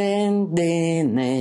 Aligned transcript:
Тендене, 0.00 1.34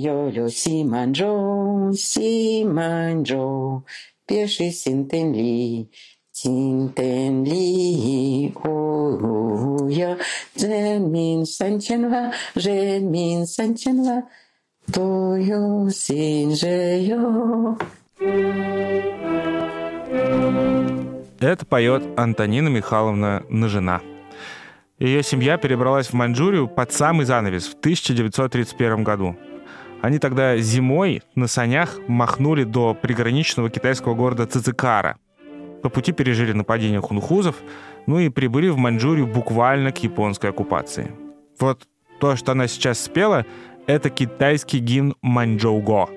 йолю 0.00 0.48
симанджо, 0.50 1.92
симанджо, 1.94 3.82
пеши 4.26 4.70
синтенли, 4.70 5.88
синтенли, 6.32 7.66
оуя, 8.64 10.16
дженмин 10.58 11.44
санченва, 11.44 12.32
дженмин 12.56 13.46
санченва, 13.46 14.22
тою 14.90 15.90
синжею. 15.90 17.76
Это 21.38 21.66
поет 21.66 22.02
Антонина 22.16 22.68
Михайловна 22.68 23.42
Нажина. 23.50 24.00
Ее 24.98 25.24
семья 25.24 25.56
перебралась 25.56 26.08
в 26.08 26.12
Маньчжурию 26.12 26.68
под 26.68 26.92
самый 26.92 27.26
занавес 27.26 27.66
в 27.66 27.74
1931 27.74 29.02
году. 29.02 29.36
Они 30.02 30.20
тогда 30.20 30.56
зимой 30.58 31.22
на 31.34 31.48
санях 31.48 31.98
махнули 32.06 32.62
до 32.62 32.94
приграничного 32.94 33.70
китайского 33.70 34.14
города 34.14 34.46
Цицикара. 34.46 35.16
По 35.82 35.88
пути 35.88 36.12
пережили 36.12 36.52
нападение 36.52 37.00
хунхузов, 37.00 37.56
ну 38.06 38.20
и 38.20 38.28
прибыли 38.28 38.68
в 38.68 38.76
Маньчжурию 38.76 39.26
буквально 39.26 39.90
к 39.90 39.98
японской 39.98 40.50
оккупации. 40.50 41.10
Вот 41.58 41.88
то, 42.20 42.36
что 42.36 42.52
она 42.52 42.68
сейчас 42.68 43.02
спела, 43.02 43.46
это 43.88 44.10
китайский 44.10 44.78
гимн 44.78 45.16
Маньчжоуго. 45.22 46.08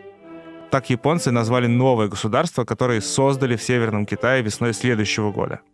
Так 0.69 0.91
японцы 0.91 1.31
назвали 1.31 1.65
новое 1.65 2.09
государство, 2.09 2.63
которое 2.63 3.01
создали 3.01 3.55
в 3.55 3.63
Северном 3.63 4.05
Китае 4.05 4.43
весной 4.43 4.73
следующего 4.73 5.31
года— 5.31 5.61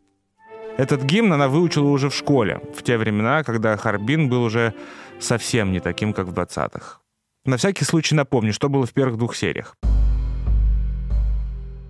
этот 0.78 1.04
гимн 1.04 1.34
она 1.34 1.48
выучила 1.48 1.90
уже 1.90 2.10
в 2.10 2.16
школе, 2.16 2.60
в 2.76 2.82
те 2.84 2.98
времена, 2.98 3.44
когда 3.44 3.78
Харбин 3.78 4.30
был 4.30 4.44
уже 4.44 4.74
совсем 5.20 5.72
не 5.72 5.80
таким, 5.80 6.14
как 6.14 6.28
в 6.28 6.34
20-х. 6.34 7.00
На 7.46 7.58
всякий 7.58 7.86
случай 7.86 8.16
напомню, 8.16 8.54
что 8.54 8.70
было 8.70 8.86
в 8.86 8.94
первых 8.94 9.18
двух 9.18 9.36
сериях. 9.36 9.76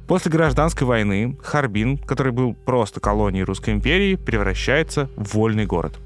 После 0.08 0.32
гражданской 0.32 0.86
войны 0.86 1.38
Харбин, 1.42 1.98
который 1.98 2.34
был 2.34 2.54
просто 2.54 3.00
колонией 3.00 3.46
Русской 3.46 3.70
империи, 3.74 4.16
превращается 4.16 5.10
в 5.16 5.36
вольный 5.36 5.66
город. 5.66 6.00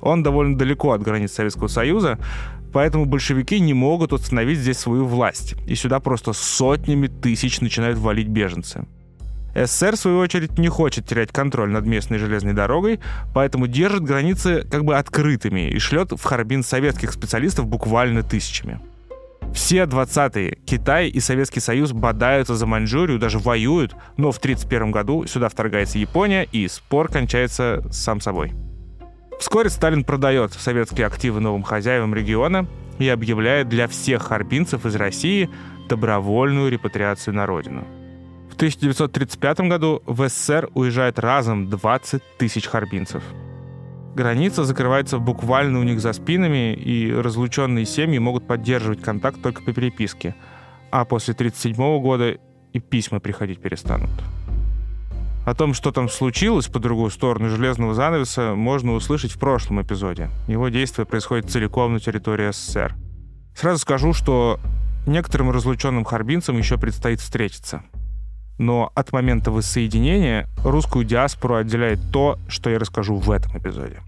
Он 0.00 0.22
довольно 0.22 0.56
далеко 0.56 0.92
от 0.92 1.02
границ 1.02 1.32
Советского 1.32 1.68
Союза, 1.68 2.18
поэтому 2.72 3.04
большевики 3.04 3.60
не 3.60 3.74
могут 3.74 4.12
установить 4.12 4.58
здесь 4.58 4.78
свою 4.78 5.04
власть, 5.04 5.54
и 5.66 5.74
сюда 5.74 6.00
просто 6.00 6.32
сотнями 6.32 7.06
тысяч 7.06 7.60
начинают 7.60 7.98
валить 7.98 8.28
беженцы. 8.28 8.86
СССР, 9.54 9.94
в 9.94 9.98
свою 9.98 10.18
очередь, 10.18 10.58
не 10.58 10.68
хочет 10.68 11.06
терять 11.06 11.30
контроль 11.30 11.70
над 11.70 11.86
местной 11.86 12.18
железной 12.18 12.52
дорогой, 12.52 13.00
поэтому 13.32 13.66
держит 13.66 14.02
границы 14.02 14.66
как 14.70 14.84
бы 14.84 14.96
открытыми 14.96 15.70
и 15.70 15.78
шлет 15.78 16.12
в 16.12 16.22
Харбин 16.22 16.62
советских 16.62 17.12
специалистов 17.12 17.66
буквально 17.66 18.22
тысячами. 18.22 18.80
Все 19.54 19.84
20-е 19.84 20.58
Китай 20.66 21.08
и 21.08 21.20
Советский 21.20 21.60
Союз 21.60 21.92
бодаются 21.92 22.56
за 22.56 22.66
Маньчжурию, 22.66 23.20
даже 23.20 23.38
воюют, 23.38 23.94
но 24.16 24.32
в 24.32 24.38
1931 24.38 24.90
году 24.90 25.26
сюда 25.26 25.48
вторгается 25.48 25.98
Япония, 25.98 26.42
и 26.50 26.66
спор 26.66 27.08
кончается 27.08 27.84
сам 27.92 28.20
собой. 28.20 28.52
Вскоре 29.38 29.70
Сталин 29.70 30.02
продает 30.02 30.54
советские 30.54 31.06
активы 31.06 31.40
новым 31.40 31.62
хозяевам 31.62 32.14
региона 32.14 32.66
и 32.98 33.08
объявляет 33.08 33.68
для 33.68 33.86
всех 33.86 34.22
харбинцев 34.22 34.86
из 34.86 34.96
России 34.96 35.48
добровольную 35.88 36.70
репатриацию 36.70 37.34
на 37.34 37.46
родину– 37.46 37.86
в 38.54 38.56
1935 38.56 39.60
году 39.62 40.00
в 40.06 40.28
СССР 40.28 40.70
уезжает 40.74 41.18
разом 41.18 41.68
20 41.68 42.22
тысяч 42.38 42.68
харбинцев. 42.68 43.24
Граница 44.14 44.62
закрывается 44.62 45.18
буквально 45.18 45.80
у 45.80 45.82
них 45.82 46.00
за 46.00 46.12
спинами, 46.12 46.72
и 46.72 47.12
разлученные 47.12 47.84
семьи 47.84 48.20
могут 48.20 48.46
поддерживать 48.46 49.02
контакт 49.02 49.42
только 49.42 49.60
по 49.62 49.72
переписке. 49.72 50.36
А 50.92 51.04
после 51.04 51.34
1937 51.34 52.00
года 52.00 52.38
и 52.72 52.78
письма 52.78 53.18
приходить 53.18 53.60
перестанут. 53.60 54.10
О 55.44 55.54
том, 55.56 55.74
что 55.74 55.90
там 55.90 56.08
случилось 56.08 56.68
по 56.68 56.78
другую 56.78 57.10
сторону 57.10 57.48
железного 57.48 57.92
занавеса, 57.92 58.54
можно 58.54 58.92
услышать 58.92 59.32
в 59.32 59.38
прошлом 59.40 59.82
эпизоде. 59.82 60.30
Его 60.46 60.68
действие 60.68 61.06
происходит 61.06 61.50
целиком 61.50 61.92
на 61.92 61.98
территории 61.98 62.52
СССР. 62.52 62.94
Сразу 63.56 63.80
скажу, 63.80 64.12
что 64.12 64.60
некоторым 65.08 65.50
разлученным 65.50 66.04
харбинцам 66.04 66.56
еще 66.56 66.78
предстоит 66.78 67.18
встретиться— 67.18 67.82
но 68.58 68.90
от 68.94 69.12
момента 69.12 69.50
воссоединения 69.50 70.48
русскую 70.64 71.04
диаспору 71.04 71.56
отделяет 71.56 72.00
то, 72.12 72.38
что 72.48 72.70
я 72.70 72.78
расскажу 72.78 73.16
в 73.16 73.30
этом 73.30 73.58
эпизоде. 73.58 74.00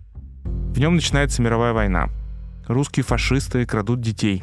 В 0.45 0.79
нем 0.79 0.95
начинается 0.95 1.43
мировая 1.43 1.73
война. 1.73 2.09
Русские 2.67 3.05
фашисты 3.05 3.65
крадут 3.67 4.01
детей. 4.01 4.43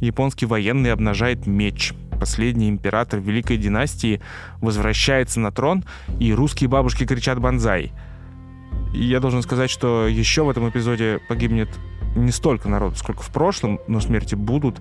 Японский 0.00 0.46
военный 0.46 0.92
обнажает 0.92 1.46
меч. 1.46 1.92
Последний 2.18 2.68
император 2.68 3.20
Великой 3.20 3.56
династии 3.56 4.20
возвращается 4.60 5.40
на 5.40 5.50
трон, 5.50 5.84
и 6.20 6.32
русские 6.32 6.68
бабушки 6.68 7.06
кричат 7.06 7.38
«Бонзай!». 7.38 7.92
Я 8.92 9.18
должен 9.20 9.42
сказать, 9.42 9.70
что 9.70 10.06
еще 10.06 10.44
в 10.44 10.50
этом 10.50 10.68
эпизоде 10.68 11.20
погибнет 11.28 11.68
не 12.14 12.30
столько 12.30 12.68
народу, 12.68 12.96
сколько 12.96 13.22
в 13.22 13.30
прошлом, 13.30 13.80
но 13.88 14.00
смерти 14.00 14.36
будут, 14.36 14.80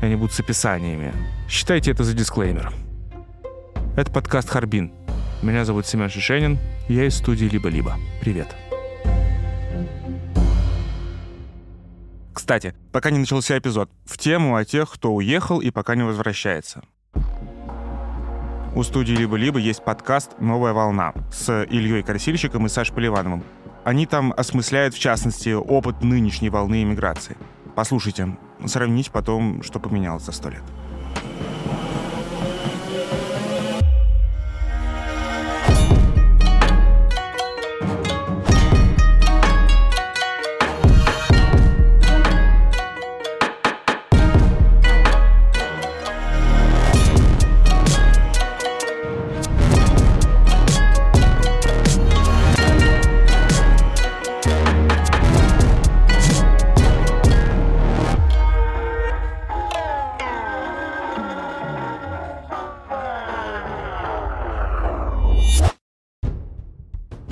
и 0.00 0.06
они 0.06 0.16
будут 0.16 0.32
с 0.32 0.40
описаниями. 0.40 1.12
Считайте 1.48 1.90
это 1.90 2.04
за 2.04 2.14
дисклеймер. 2.14 2.72
Это 3.96 4.10
подкаст 4.10 4.48
«Харбин». 4.48 4.92
Меня 5.40 5.64
зовут 5.64 5.86
Семен 5.86 6.10
Шишенин, 6.10 6.58
я 6.88 7.06
из 7.06 7.14
студии 7.16 7.44
«Либо-либо». 7.44 7.94
Привет. 8.20 8.48
Кстати, 12.32 12.74
пока 12.90 13.12
не 13.12 13.18
начался 13.18 13.56
эпизод, 13.56 13.88
в 14.04 14.18
тему 14.18 14.56
о 14.56 14.64
тех, 14.64 14.90
кто 14.90 15.14
уехал 15.14 15.60
и 15.60 15.70
пока 15.70 15.94
не 15.94 16.02
возвращается. 16.02 16.82
У 18.74 18.82
студии 18.82 19.12
«Либо-либо» 19.12 19.60
есть 19.60 19.84
подкаст 19.84 20.40
«Новая 20.40 20.72
волна» 20.72 21.14
с 21.32 21.64
Ильей 21.70 22.02
Красильщиком 22.02 22.66
и 22.66 22.68
Сашей 22.68 22.96
Поливановым. 22.96 23.44
Они 23.84 24.06
там 24.06 24.34
осмысляют, 24.36 24.94
в 24.94 24.98
частности, 24.98 25.50
опыт 25.50 26.02
нынешней 26.02 26.50
волны 26.50 26.82
иммиграции. 26.82 27.36
Послушайте, 27.76 28.36
сравните 28.66 29.12
потом, 29.12 29.62
что 29.62 29.78
поменялось 29.78 30.24
за 30.24 30.32
сто 30.32 30.50
лет. 30.50 30.64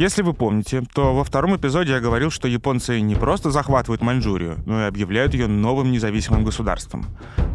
Если 0.03 0.23
вы 0.23 0.35
помните, 0.35 0.83
то 0.93 1.15
во 1.15 1.23
втором 1.23 1.55
эпизоде 1.55 1.93
я 1.93 2.01
говорил, 2.01 2.33
что 2.33 2.49
японцы 2.49 3.01
не 3.01 3.15
просто 3.15 3.53
захватывают 3.53 4.03
Маньчжурию, 4.03 4.59
но 4.67 4.83
и 4.83 4.89
объявляют 4.89 5.33
ее 5.33 5.47
новым 5.47 5.93
независимым 5.93 6.43
государством. 6.43 7.05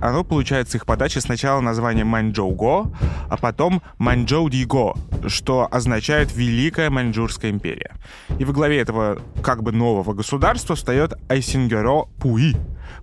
Оно 0.01 0.23
получает 0.23 0.69
с 0.69 0.75
их 0.75 0.85
подачи 0.85 1.19
сначала 1.19 1.59
название 1.59 2.05
Маньчжоу-го, 2.05 2.93
а 3.29 3.35
потом 3.35 3.81
Маньчжоу-ди-го, 3.97 4.95
что 5.27 5.67
означает 5.69 6.33
«Великая 6.33 6.89
Маньчжурская 6.89 7.51
империя». 7.51 7.91
И 8.39 8.45
во 8.45 8.53
главе 8.53 8.79
этого 8.79 9.19
как 9.43 9.61
бы 9.61 9.73
нового 9.73 10.13
государства 10.13 10.77
встает 10.77 11.15
Айсингеро 11.27 12.05
Пуи, 12.17 12.55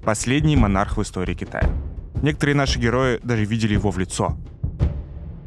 последний 0.06 0.56
монарх 0.56 0.96
в 0.96 1.02
истории 1.02 1.34
Китая. 1.34 1.68
Некоторые 2.22 2.56
наши 2.56 2.78
герои 2.78 3.20
даже 3.22 3.44
видели 3.44 3.74
его 3.74 3.90
в 3.90 3.98
лицо— 3.98 4.38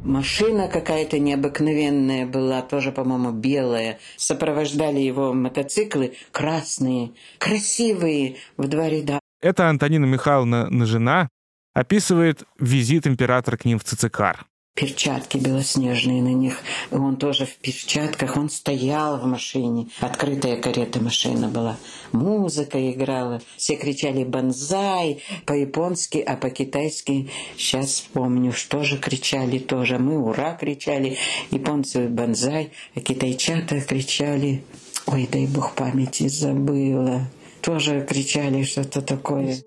Машина 0.08 0.70
какая-то 0.70 1.20
необыкновенная 1.20 2.26
была, 2.26 2.62
тоже, 2.62 2.94
по-моему, 2.94 3.32
белая. 3.32 4.00
Сопровождали 4.16 5.02
его 5.02 5.34
мотоциклы 5.34 6.14
красные, 6.32 7.12
красивые, 7.40 8.38
в 8.56 8.70
два 8.70 8.88
ряда. 8.88 9.20
Это 9.42 9.68
Антонина 9.68 10.06
Михайловна 10.06 10.70
Нажина 10.70 11.28
описывает 11.74 12.44
визит 12.58 13.06
императора 13.06 13.58
к 13.58 13.66
ним 13.66 13.80
в 13.80 13.84
Цицикар 13.84 14.46
перчатки 14.78 15.38
белоснежные 15.38 16.22
на 16.22 16.34
них. 16.34 16.60
Он 16.92 17.18
тоже 17.18 17.46
в 17.46 17.56
перчатках. 17.58 18.38
Он 18.38 18.50
стоял 18.50 19.18
в 19.18 19.26
машине. 19.26 19.88
Открытая 20.00 20.62
карета 20.62 21.02
машина 21.02 21.48
была. 21.48 21.78
Музыка 22.12 22.80
играла. 22.92 23.42
Все 23.58 23.76
кричали 23.76 24.24
«Бонзай» 24.24 25.24
по-японски, 25.46 26.20
а 26.20 26.38
по-китайски 26.38 27.30
сейчас 27.58 27.88
вспомню, 27.88 28.54
что 28.54 28.84
же 28.84 28.98
кричали 28.98 29.58
тоже. 29.58 29.98
Мы 29.98 30.20
«Ура» 30.20 30.54
кричали. 30.54 31.18
Японцы 31.52 32.08
«Бонзай», 32.08 32.72
а 32.96 33.02
китайчата 33.02 33.82
кричали 33.82 34.64
Ой, 35.08 35.28
дай 35.32 35.48
бог 35.48 35.74
памяти, 35.74 36.28
забыла 36.28 37.28
тоже 37.68 38.06
кричали 38.08 38.64
что-то 38.64 39.02
такое. 39.02 39.58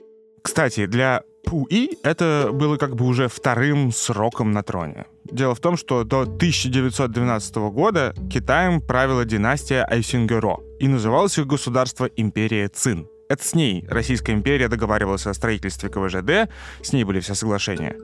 Кстати, 0.42 0.86
для 0.86 1.22
Пуи 1.44 1.98
это 2.02 2.50
было 2.52 2.76
как 2.76 2.96
бы 2.96 3.06
уже 3.06 3.28
вторым 3.28 3.92
сроком 3.92 4.52
на 4.52 4.62
троне. 4.62 5.06
Дело 5.24 5.54
в 5.54 5.60
том, 5.60 5.76
что 5.76 6.04
до 6.04 6.22
1912 6.22 7.56
года 7.72 8.14
Китаем 8.30 8.80
правила 8.80 9.24
династия 9.24 9.84
Айсингеро, 9.84 10.58
и 10.78 10.88
называлось 10.88 11.38
их 11.38 11.46
государство 11.46 12.04
Империя 12.16 12.68
Цин. 12.68 13.08
Это 13.28 13.44
с 13.44 13.54
ней 13.54 13.86
Российская 13.88 14.32
империя 14.32 14.68
договаривалась 14.68 15.26
о 15.26 15.34
строительстве 15.34 15.88
КВЖД, 15.88 16.50
с 16.82 16.92
ней 16.92 17.04
были 17.04 17.20
все 17.20 17.34
соглашения. 17.34 17.96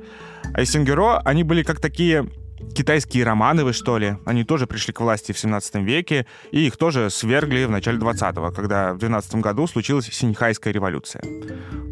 Айсингеро, 0.55 1.19
они 1.25 1.43
были 1.43 1.62
как 1.62 1.81
такие 1.81 2.29
китайские 2.75 3.25
Романовы, 3.25 3.73
что 3.73 3.99
ли. 3.99 4.17
Они 4.25 4.44
тоже 4.44 4.67
пришли 4.67 4.93
к 4.93 5.00
власти 5.00 5.32
в 5.32 5.38
17 5.38 5.76
веке, 5.76 6.26
и 6.50 6.67
их 6.67 6.76
тоже 6.76 7.11
свергли 7.11 7.64
в 7.64 7.70
начале 7.70 7.99
20-го, 7.99 8.50
когда 8.53 8.94
в 8.94 8.99
12 8.99 9.37
году 9.37 9.67
случилась 9.67 10.06
Синьхайская 10.06 10.73
революция. 10.73 11.23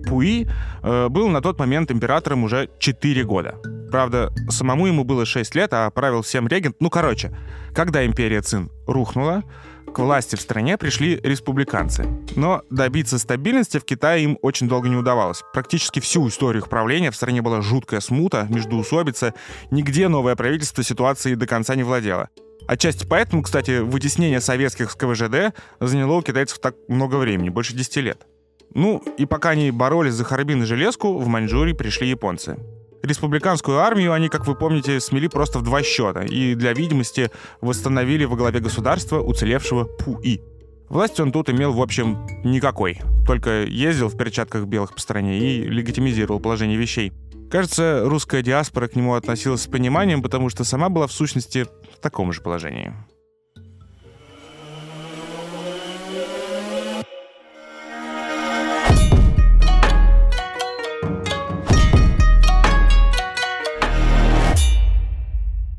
Пуи 0.07 0.47
э, 0.83 1.09
был 1.09 1.29
на 1.29 1.41
тот 1.41 1.59
момент 1.59 1.91
императором 1.91 2.45
уже 2.45 2.69
4 2.79 3.25
года. 3.25 3.57
Правда, 3.91 4.33
самому 4.49 4.87
ему 4.87 5.05
было 5.05 5.25
6 5.25 5.55
лет, 5.55 5.73
а 5.73 5.91
правил 5.91 6.23
всем 6.23 6.49
регент. 6.49 6.77
Ну, 6.81 6.91
короче, 6.91 7.37
когда 7.75 8.05
империя 8.05 8.43
Цин 8.43 8.71
рухнула, 8.87 9.45
к 9.93 9.99
власти 9.99 10.37
в 10.37 10.41
стране 10.41 10.77
пришли 10.79 11.21
республиканцы. 11.23 12.07
Но 12.37 12.63
добиться 12.71 13.19
стабильности 13.19 13.79
в 13.79 13.85
Китае 13.85 14.25
им 14.25 14.39
очень 14.43 14.69
долго 14.69 14.89
не 14.89 14.97
удавалось. 14.97 15.43
Практически 15.53 16.01
всю 16.01 16.29
историю 16.29 16.63
их 16.63 16.69
правления 16.69 17.11
в 17.11 17.17
стране 17.17 17.43
была 17.43 17.61
жуткая 17.61 18.01
смута, 18.01 18.47
междуусобица. 18.51 19.35
Нигде 19.71 20.09
новое 20.09 20.37
правительство 20.37 20.83
ситуации 20.83 21.35
до 21.35 21.47
конца 21.47 21.75
не 21.75 21.83
владело. 21.83 22.29
Отчасти 22.67 23.07
поэтому, 23.07 23.43
кстати, 23.43 23.81
вытеснение 23.81 24.41
советских 24.41 24.91
с 24.91 24.95
КВЖД 24.95 25.55
заняло 25.81 26.15
у 26.15 26.23
китайцев 26.23 26.59
так 26.59 26.75
много 26.89 27.17
времени, 27.17 27.51
больше 27.51 27.75
10 27.75 27.97
лет. 27.97 28.27
Ну, 28.73 29.03
и 29.19 29.27
пока 29.27 29.51
они 29.51 29.71
боролись 29.71 30.15
за 30.15 30.25
Харбин 30.25 30.63
и 30.63 30.67
Железку, 30.67 31.19
в 31.19 31.29
Маньчжурии 31.29 31.75
пришли 31.75 32.09
японцы 32.09 32.57
республиканскую 33.05 33.79
армию 33.79 34.13
они, 34.13 34.29
как 34.29 34.47
вы 34.47 34.55
помните, 34.55 35.01
смели 35.01 35.29
просто 35.29 35.59
в 35.59 35.63
два 35.63 35.83
счета 35.83 36.23
и 36.23 36.55
для 36.55 36.73
видимости 36.73 37.31
восстановили 37.61 38.25
во 38.25 38.37
главе 38.37 38.61
государства 38.61 39.21
уцелевшего 39.21 39.85
Пуи. 39.85 40.41
Власть 40.89 41.19
он 41.21 41.33
тут 41.33 41.49
имел, 41.51 41.73
в 41.73 41.81
общем, 41.81 42.27
никакой. 42.45 43.01
Только 43.27 43.65
ездил 43.65 44.09
в 44.09 44.17
перчатках 44.17 44.65
белых 44.65 44.95
по 44.95 45.01
стране 45.01 45.39
и 45.39 45.63
легитимизировал 45.65 46.41
положение 46.41 46.77
вещей. 46.77 47.13
Кажется, 47.51 48.03
русская 48.05 48.43
диаспора 48.43 48.89
к 48.89 48.97
нему 48.97 49.15
относилась 49.15 49.63
с 49.63 49.67
пониманием, 49.67 50.23
потому 50.23 50.49
что 50.49 50.65
сама 50.65 50.89
была 50.89 51.07
в 51.07 51.13
сущности 51.13 51.67
в 51.97 52.01
таком 52.01 52.33
же 52.33 52.41
положении. 52.41 52.93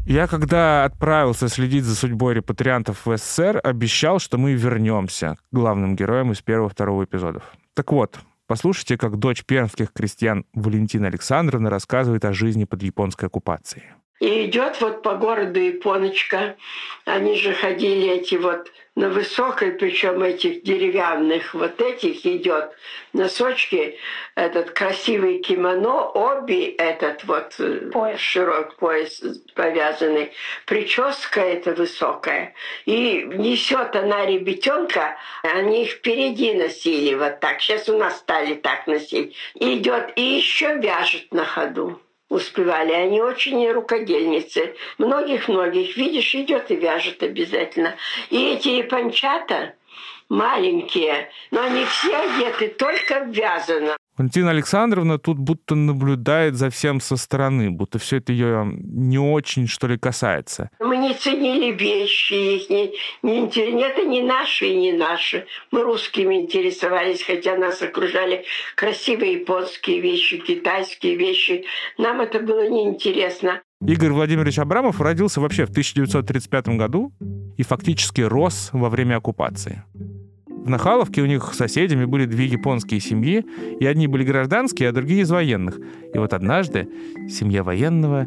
Я 0.08 0.28
когда 0.28 0.86
отправился 0.86 1.48
следить 1.48 1.84
за 1.84 1.96
судьбой 1.96 2.36
репатриантов 2.36 3.08
в 3.08 3.18
СССР, 3.18 3.60
обещал, 3.64 4.20
что 4.20 4.38
мы 4.38 4.54
вернемся 4.54 5.36
к 5.36 5.56
главным 5.56 5.96
героям 5.96 6.32
из 6.32 6.44
первого-второго 6.44 7.06
эпизодов. 7.06 7.42
Так 7.74 7.92
вот, 7.92 8.20
послушайте, 8.46 9.00
как 9.00 9.18
дочь 9.18 9.44
пермских 9.44 9.92
крестьян 9.92 10.46
Валентина 10.54 11.08
Александровна 11.08 11.72
рассказывает 11.72 12.24
о 12.24 12.34
жизни 12.34 12.66
под 12.66 12.84
японской 12.84 13.26
оккупацией. 13.26 13.86
И 14.20 14.46
идет 14.46 14.80
вот 14.80 15.02
по 15.02 15.16
городу 15.16 15.60
Японочка. 15.60 16.56
Они 17.04 17.36
же 17.36 17.54
ходили 17.54 18.10
эти 18.10 18.36
вот 18.36 18.72
на 18.96 19.10
высокой, 19.10 19.72
причем 19.72 20.24
этих 20.24 20.64
деревянных, 20.64 21.54
вот 21.54 21.82
этих 21.82 22.26
идет 22.26 22.72
носочки, 23.12 24.00
этот 24.36 24.72
красивый 24.72 25.40
кимоно, 25.40 26.06
оби 26.06 26.74
этот 26.78 27.26
вот 27.26 27.56
э, 27.60 27.90
пояс. 27.92 28.20
широкий 28.22 28.76
пояс 28.78 29.22
повязанный, 29.54 30.32
прическа 30.66 31.42
эта 31.42 31.74
высокая. 31.74 32.54
И 32.86 33.24
несет 33.26 33.98
она 33.98 34.26
ребятенка, 34.26 35.18
они 35.44 35.84
их 35.84 35.92
впереди 35.92 36.54
носили 36.54 37.16
вот 37.16 37.42
так. 37.42 37.60
Сейчас 37.60 37.90
у 37.90 37.98
нас 37.98 38.18
стали 38.20 38.56
так 38.56 38.88
носить. 38.88 39.36
Идет 39.56 40.14
и 40.16 40.22
еще 40.22 40.78
вяжет 40.78 41.34
на 41.34 41.44
ходу 41.44 42.00
успевали. 42.30 42.92
Они 42.92 43.22
очень 43.22 43.70
рукодельницы. 43.72 44.76
Многих-многих, 44.98 45.98
видишь, 45.98 46.34
идет 46.36 46.72
и 46.72 46.76
вяжет 46.76 47.24
обязательно. 47.24 47.96
И 48.30 48.54
эти 48.54 48.82
панчата 48.84 49.76
маленькие, 50.30 51.30
но 51.52 51.62
они 51.62 51.86
все 51.86 52.16
одеты 52.16 52.70
только 52.70 53.20
вязано. 53.20 53.96
Валентина 54.18 54.52
Александровна 54.52 55.20
тут 55.20 55.38
будто 55.38 55.76
наблюдает 55.76 56.56
за 56.56 56.70
всем 56.70 57.02
со 57.02 57.18
стороны, 57.18 57.70
будто 57.70 58.00
все 58.00 58.18
это 58.18 58.32
ее 58.32 58.66
не 58.66 59.20
очень, 59.20 59.68
что 59.68 59.88
ли, 59.88 59.98
касается. 59.98 60.70
Мы 60.80 60.98
не 60.98 61.14
ценили 61.14 61.72
вещи 61.72 62.34
их, 62.34 62.70
не, 62.70 62.92
не, 63.24 63.82
это 63.82 64.06
не 64.06 64.22
наши 64.22 64.68
и 64.68 64.76
не 64.76 64.94
наши. 64.94 65.46
Мы 65.72 65.84
русскими 65.84 66.36
интересовались, 66.36 67.24
хотя 67.24 67.58
нас 67.58 67.82
окружали 67.82 68.46
красивые 68.76 69.34
японские 69.34 70.00
вещи, 70.00 70.38
китайские 70.38 71.18
вещи. 71.18 71.66
Нам 71.98 72.22
это 72.22 72.40
было 72.40 72.70
неинтересно. 72.70 73.62
Игорь 73.86 74.12
Владимирович 74.12 74.60
Абрамов 74.60 75.02
родился 75.02 75.42
вообще 75.42 75.66
в 75.66 75.72
1935 75.72 76.70
году 76.70 77.12
и 77.58 77.64
фактически 77.64 78.22
рос 78.22 78.70
во 78.72 78.90
время 78.90 79.18
оккупации. 79.18 79.84
В 80.66 80.70
Нахаловке 80.70 81.22
у 81.22 81.28
них 81.28 81.54
соседями 81.54 82.06
были 82.06 82.26
две 82.26 82.48
японские 82.48 83.00
семьи, 83.00 83.46
и 83.80 83.86
одни 83.86 84.08
были 84.08 84.24
гражданские, 84.24 84.90
а 84.90 84.92
другие 84.92 85.22
из 85.22 85.30
военных. 85.30 85.80
И 86.12 86.18
вот 86.18 86.34
однажды 86.34 86.90
семья 87.30 87.64
военного 87.64 88.26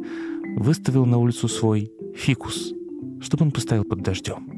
выставила 0.55 1.05
на 1.05 1.19
улицу 1.19 1.49
свой 1.49 1.90
фикус, 2.14 2.73
чтобы 3.20 3.46
он 3.46 3.50
постоял 3.50 3.82
под 3.82 4.02
дождем. 4.02 4.49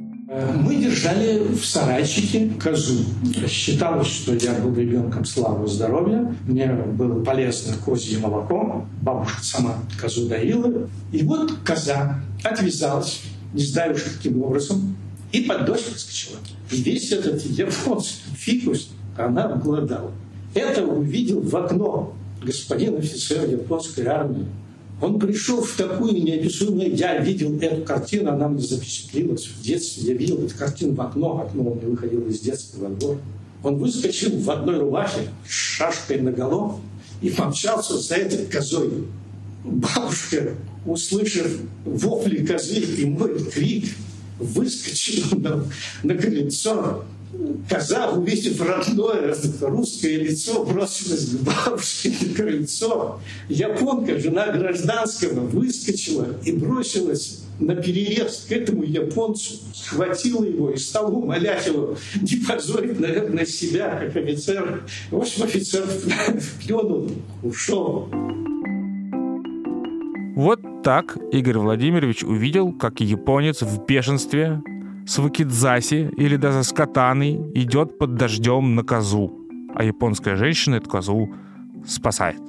Мы 0.62 0.76
держали 0.76 1.38
в 1.38 1.64
сарайчике 1.64 2.50
козу. 2.62 3.02
Считалось, 3.48 4.08
что 4.08 4.34
я 4.34 4.52
был 4.60 4.74
ребенком 4.74 5.24
славы 5.24 5.66
здоровья. 5.66 6.34
Мне 6.46 6.66
было 6.66 7.24
полезно 7.24 7.72
козье 7.82 8.18
молоко. 8.18 8.84
Бабушка 9.00 9.42
сама 9.42 9.76
козу 9.98 10.28
доила. 10.28 10.86
И 11.12 11.22
вот 11.22 11.54
коза 11.64 12.20
отвязалась, 12.44 13.22
не 13.54 13.62
знаю 13.62 13.94
уж 13.94 14.02
каким 14.02 14.42
образом, 14.42 14.96
и 15.32 15.40
под 15.40 15.64
дождь 15.64 15.90
выскочила. 15.90 16.36
Весь 16.70 17.12
этот 17.12 17.44
японский 17.44 18.34
фикус 18.36 18.90
она 19.16 19.44
обглодала. 19.44 20.12
Это 20.54 20.84
увидел 20.84 21.40
в 21.40 21.54
окно 21.56 22.14
господин 22.42 22.96
офицер 22.96 23.48
японской 23.48 24.06
армии. 24.06 24.46
Он 25.00 25.18
пришел 25.18 25.62
в 25.62 25.76
такую 25.76 26.22
неописуемую... 26.22 26.94
Я 26.94 27.18
видел 27.18 27.58
эту 27.58 27.82
картину, 27.84 28.32
она 28.32 28.48
мне 28.48 28.62
запечатлилась 28.62 29.46
в 29.46 29.62
детстве. 29.62 30.12
Я 30.12 30.14
видел 30.14 30.44
эту 30.44 30.54
картину 30.56 30.94
в 30.94 31.00
окно, 31.00 31.40
окно 31.40 31.62
у 31.62 31.74
меня 31.74 31.88
выходило 31.88 32.26
из 32.28 32.40
детства 32.40 32.84
во 32.84 32.88
двор. 32.90 33.18
Он 33.62 33.76
выскочил 33.76 34.36
в 34.38 34.50
одной 34.50 34.78
рубахе 34.78 35.28
с 35.46 35.50
шашкой 35.50 36.20
на 36.20 36.32
голову 36.32 36.80
и 37.22 37.30
помчался 37.30 37.98
за 37.98 38.16
этой 38.16 38.46
козой. 38.46 39.06
Бабушка, 39.64 40.54
услышав 40.86 41.50
вопли 41.84 42.44
козы 42.44 42.80
и 42.80 43.04
мой 43.06 43.38
крик, 43.44 43.90
выскочила 44.40 45.36
на, 45.36 45.64
на 46.02 46.14
крыльцо. 46.14 47.04
Коза, 47.68 48.10
увидев 48.10 48.60
родное 48.60 49.36
русское 49.60 50.16
лицо, 50.16 50.64
бросилась 50.64 51.26
к 51.26 51.40
бабушке 51.42 52.12
на 52.20 52.34
крыльцо. 52.34 53.20
Японка, 53.48 54.18
жена 54.18 54.48
гражданского, 54.48 55.40
выскочила 55.46 56.26
и 56.44 56.50
бросилась 56.50 57.42
на 57.60 57.76
перерез 57.76 58.46
к 58.48 58.52
этому 58.52 58.82
японцу, 58.82 59.54
схватила 59.72 60.44
его 60.44 60.70
и 60.70 60.76
стала 60.76 61.10
умолять 61.10 61.66
его 61.66 61.96
не 62.20 62.36
позорить, 62.36 62.98
наверное, 62.98 63.46
себя, 63.46 63.90
как 63.90 64.16
офицер. 64.16 64.82
В 65.10 65.16
общем, 65.18 65.44
офицер 65.44 65.86
плюнул, 66.66 67.10
ушел. 67.42 68.08
Вот 70.34 70.60
так 70.82 71.16
Игорь 71.32 71.58
Владимирович 71.58 72.24
увидел, 72.24 72.72
как 72.72 73.00
японец 73.00 73.62
в 73.62 73.84
бешенстве 73.84 74.62
с 75.06 75.18
вакидзаси 75.18 76.10
или 76.16 76.36
даже 76.36 76.62
с 76.62 76.72
катаной 76.72 77.34
идет 77.54 77.98
под 77.98 78.14
дождем 78.14 78.74
на 78.74 78.84
козу, 78.84 79.32
а 79.74 79.84
японская 79.84 80.36
женщина 80.36 80.76
эту 80.76 80.88
козу 80.88 81.28
спасает. 81.86 82.40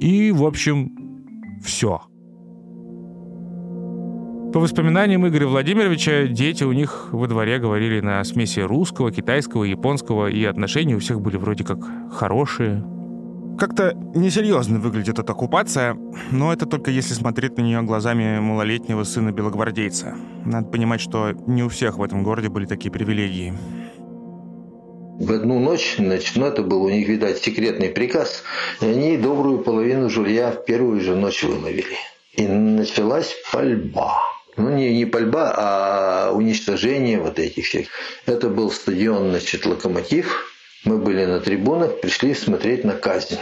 И, 0.00 0.32
в 0.32 0.44
общем, 0.44 0.92
все. 1.62 2.02
По 4.52 4.60
воспоминаниям 4.60 5.26
Игоря 5.26 5.48
Владимировича, 5.48 6.28
дети 6.28 6.62
у 6.62 6.72
них 6.72 7.08
во 7.10 7.26
дворе 7.26 7.58
говорили 7.58 8.00
на 8.00 8.22
смеси 8.22 8.60
русского, 8.60 9.10
китайского, 9.10 9.64
японского, 9.64 10.28
и 10.28 10.44
отношения 10.44 10.94
у 10.94 11.00
всех 11.00 11.20
были 11.20 11.36
вроде 11.36 11.64
как 11.64 11.80
хорошие, 12.12 12.84
как-то 13.58 13.94
несерьезно 14.14 14.78
выглядит 14.78 15.18
эта 15.18 15.32
оккупация, 15.32 15.96
но 16.30 16.52
это 16.52 16.66
только 16.66 16.90
если 16.90 17.14
смотреть 17.14 17.56
на 17.56 17.62
нее 17.62 17.82
глазами 17.82 18.38
малолетнего 18.38 19.04
сына 19.04 19.32
белогвардейца. 19.32 20.16
Надо 20.44 20.68
понимать, 20.68 21.00
что 21.00 21.32
не 21.46 21.62
у 21.62 21.68
всех 21.68 21.98
в 21.98 22.02
этом 22.02 22.22
городе 22.22 22.48
были 22.48 22.66
такие 22.66 22.90
привилегии. 22.90 23.54
В 25.18 25.32
одну 25.32 25.60
ночь, 25.60 25.94
значит, 25.96 26.34
ну 26.36 26.46
это 26.46 26.62
был 26.62 26.82
у 26.82 26.90
них, 26.90 27.08
видать, 27.08 27.38
секретный 27.38 27.88
приказ, 27.88 28.42
и 28.80 28.86
они 28.86 29.16
добрую 29.16 29.58
половину 29.58 30.10
жулья 30.10 30.50
в 30.50 30.64
первую 30.64 31.00
же 31.00 31.14
ночь 31.14 31.44
выловили. 31.44 31.96
И 32.32 32.48
началась 32.48 33.32
пальба. 33.52 34.20
Ну, 34.56 34.70
не, 34.70 34.96
не 34.96 35.04
пальба, 35.04 35.54
а 35.56 36.32
уничтожение 36.32 37.20
вот 37.20 37.38
этих 37.38 37.64
всех. 37.64 37.88
Это 38.26 38.48
был 38.48 38.70
стадион, 38.70 39.30
значит, 39.30 39.66
«Локомотив». 39.66 40.53
Мы 40.84 40.98
были 40.98 41.24
на 41.24 41.40
трибунах, 41.40 42.00
пришли 42.00 42.34
смотреть 42.34 42.84
на 42.84 42.92
казнь. 42.92 43.38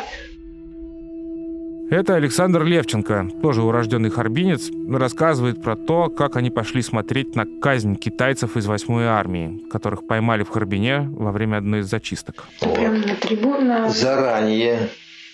Это 1.90 2.14
Александр 2.14 2.62
Левченко, 2.64 3.28
тоже 3.42 3.62
урожденный 3.62 4.08
харбинец, 4.08 4.70
рассказывает 4.88 5.60
про 5.60 5.76
то, 5.76 6.08
как 6.08 6.36
они 6.36 6.50
пошли 6.50 6.80
смотреть 6.80 7.36
на 7.36 7.44
казнь 7.60 7.96
китайцев 7.96 8.56
из 8.56 8.66
8-й 8.66 9.04
армии, 9.04 9.60
которых 9.70 10.06
поймали 10.06 10.42
в 10.42 10.48
Харбине 10.48 11.10
во 11.10 11.32
время 11.32 11.58
одной 11.58 11.80
из 11.80 11.90
зачисток. 11.90 12.44
Вот. 12.62 12.76
Прямо 12.76 12.96
на 12.96 13.14
трибунах. 13.16 13.90
Заранее 13.90 14.88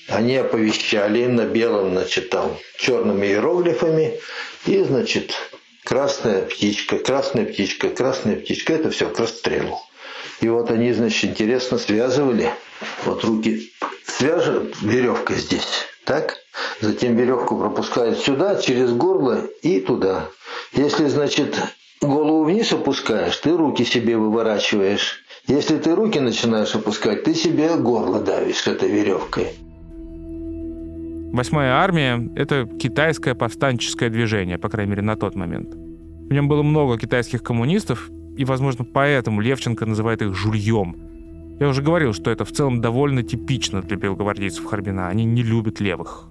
они 0.09 0.37
оповещали 0.37 1.27
на 1.27 1.45
белом, 1.45 1.93
значит, 1.93 2.31
там, 2.31 2.51
черными 2.77 3.27
иероглифами, 3.27 4.15
и, 4.67 4.83
значит, 4.83 5.35
красная 5.85 6.43
птичка, 6.43 6.99
красная 6.99 7.45
птичка, 7.45 7.91
красная 7.91 8.35
птичка, 8.35 8.73
это 8.73 8.91
все 8.91 9.09
к 9.09 9.21
расстрелу. 9.21 9.79
И 10.41 10.49
вот 10.49 10.71
они, 10.71 10.93
значит, 10.93 11.31
интересно 11.31 11.79
связывали, 11.79 12.51
вот 13.05 13.25
руки 13.25 13.73
свяжут 14.05 14.81
веревкой 14.83 15.37
здесь, 15.37 15.87
так? 16.05 16.37
Затем 16.81 17.17
веревку 17.17 17.59
пропускают 17.59 18.19
сюда, 18.19 18.57
через 18.61 18.93
горло 18.93 19.47
и 19.63 19.81
туда. 19.81 20.29
Если, 20.73 21.07
значит, 21.07 21.61
голову 22.01 22.45
вниз 22.45 22.73
опускаешь, 22.73 23.37
ты 23.39 23.57
руки 23.57 23.85
себе 23.85 24.17
выворачиваешь. 24.17 25.25
Если 25.47 25.79
ты 25.79 25.95
руки 25.95 26.21
начинаешь 26.21 26.75
опускать, 26.75 27.25
ты 27.25 27.35
себе 27.35 27.77
горло 27.77 28.21
давишь 28.21 28.67
этой 28.67 28.89
веревкой. 28.89 29.49
Восьмая 31.33 31.73
армия— 31.73 32.31
это 32.37 32.67
китайское 32.67 33.35
повстанческое 33.35 34.09
движение, 34.09 34.59
по 34.59 34.69
крайней 34.69 34.91
мере, 34.91 35.03
на 35.03 35.17
тот 35.17 35.35
момент. 35.35 35.75
В 35.75 36.33
нем 36.33 36.49
было 36.49 36.63
много 36.63 36.99
китайских 36.99 37.43
коммунистов, 37.43 38.09
и, 38.39 38.45
возможно, 38.45 38.85
поэтому 38.85 39.41
Левченко 39.41 39.85
называет 39.85 40.23
их 40.23 40.35
«жульем». 40.35 41.57
Я 41.59 41.69
уже 41.69 41.83
говорил, 41.83 42.13
что 42.13 42.31
это 42.31 42.45
в 42.45 42.53
целом 42.53 42.81
довольно 42.81 43.25
типично 43.25 43.83
для 43.83 43.97
белогвардейцев 43.97 44.65
Харбина. 44.65 45.09
Они 45.09 45.25
не 45.25 45.43
любят 45.43 45.81
левых. 45.81 46.29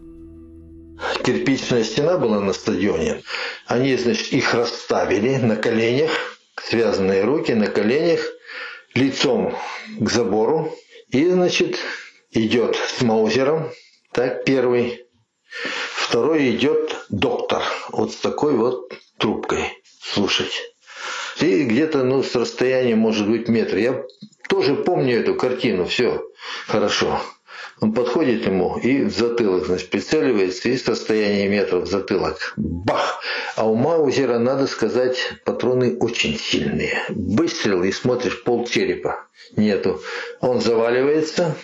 Кирпичная 1.26 1.84
стена 1.84 2.18
была 2.18 2.40
на 2.40 2.54
стадионе. 2.54 3.22
Они, 3.66 3.98
значит, 3.98 4.32
их 4.32 4.54
расставили 4.54 5.36
на 5.36 5.58
коленях, 5.58 6.12
связанные 6.56 7.26
руки 7.26 7.54
на 7.54 7.68
коленях, 7.68 8.22
лицом 8.96 9.54
к 10.00 10.10
забору. 10.10 10.72
И, 11.10 11.28
значит, 11.30 11.78
идет 12.32 12.78
с 12.78 13.02
маузером, 13.02 13.70
так, 14.14 14.46
первый. 14.46 15.06
Второй 15.94 16.56
идет 16.56 17.06
доктор, 17.10 17.64
вот 17.92 18.14
с 18.14 18.16
такой 18.16 18.56
вот 18.56 18.94
трубкой 19.18 19.74
слушать. 20.02 20.77
И 21.40 21.64
где-то 21.64 22.04
ну, 22.04 22.24
с 22.24 22.36
расстояния 22.36 22.96
может 22.96 23.30
быть 23.30 23.48
метр. 23.48 23.78
Я 23.78 24.04
тоже 24.50 24.76
помню 24.76 25.20
эту 25.20 25.36
картину, 25.36 25.86
все 25.86 26.24
хорошо. 26.68 27.22
Он 27.80 27.94
подходит 27.94 28.46
ему 28.48 28.78
и 28.78 29.04
в 29.04 29.16
затылок, 29.16 29.66
значит, 29.68 29.90
прицеливается 29.90 30.70
и 30.70 30.78
с 30.78 30.88
расстояния 30.88 31.48
метра 31.48 31.78
в 31.78 31.86
затылок. 31.86 32.54
Бах! 32.56 33.22
А 33.56 33.68
у 33.68 33.76
Маузера, 33.76 34.40
надо 34.40 34.66
сказать, 34.66 35.18
патроны 35.46 35.96
очень 36.00 36.40
сильные. 36.40 37.04
Выстрел 37.10 37.84
и 37.84 37.92
смотришь, 37.92 38.44
пол 38.44 38.68
черепа 38.68 39.28
нету. 39.56 40.02
Он 40.40 40.60
заваливается, 40.60 41.56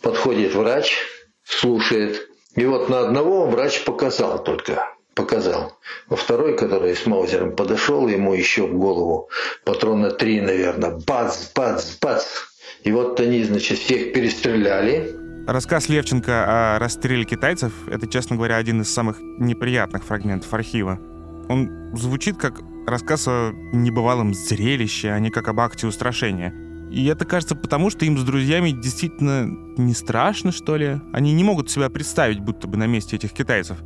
подходит 0.00 0.54
врач, 0.54 0.96
слушает. 1.44 2.28
И 2.54 2.64
вот 2.64 2.88
на 2.88 3.00
одного 3.00 3.46
врач 3.46 3.84
показал 3.84 4.42
только 4.42 4.91
показал. 5.14 5.78
Во 6.08 6.16
второй, 6.16 6.56
который 6.56 6.94
с 6.94 7.06
Маузером 7.06 7.54
подошел, 7.54 8.08
ему 8.08 8.34
еще 8.34 8.66
в 8.66 8.74
голову 8.74 9.28
патрона 9.64 10.10
три, 10.10 10.40
наверное. 10.40 10.98
Бац, 11.06 11.52
бац, 11.54 11.96
бац. 12.00 12.24
И 12.84 12.92
вот 12.92 13.20
они, 13.20 13.44
значит, 13.44 13.78
всех 13.78 14.12
перестреляли. 14.12 15.14
Рассказ 15.46 15.88
Левченко 15.88 16.76
о 16.76 16.78
расстреле 16.78 17.24
китайцев— 17.24 17.72
это, 17.90 18.06
честно 18.06 18.36
говоря, 18.36 18.56
один 18.56 18.82
из 18.82 18.92
самых 18.92 19.18
неприятных 19.20 20.04
фрагментов 20.04 20.52
архива. 20.54 20.98
Он 21.48 21.90
звучит 21.96 22.36
как 22.36 22.60
рассказ 22.86 23.26
о 23.28 23.52
небывалом 23.72 24.34
зрелище, 24.34 25.10
а 25.10 25.18
не 25.18 25.30
как 25.30 25.48
об 25.48 25.60
акте 25.60 25.86
устрашения. 25.86 26.54
И 26.92 27.06
это 27.06 27.24
кажется 27.24 27.56
потому, 27.56 27.90
что 27.90 28.04
им 28.04 28.18
с 28.18 28.22
друзьями 28.22 28.70
действительно 28.70 29.46
не 29.78 29.94
страшно, 29.94 30.52
что 30.52 30.76
ли. 30.76 31.00
Они 31.12 31.32
не 31.32 31.42
могут 31.42 31.70
себя 31.70 31.88
представить, 31.88 32.40
будто 32.40 32.68
бы 32.68 32.76
на 32.76 32.86
месте 32.86 33.16
этих 33.16 33.32
китайцев. 33.32 33.78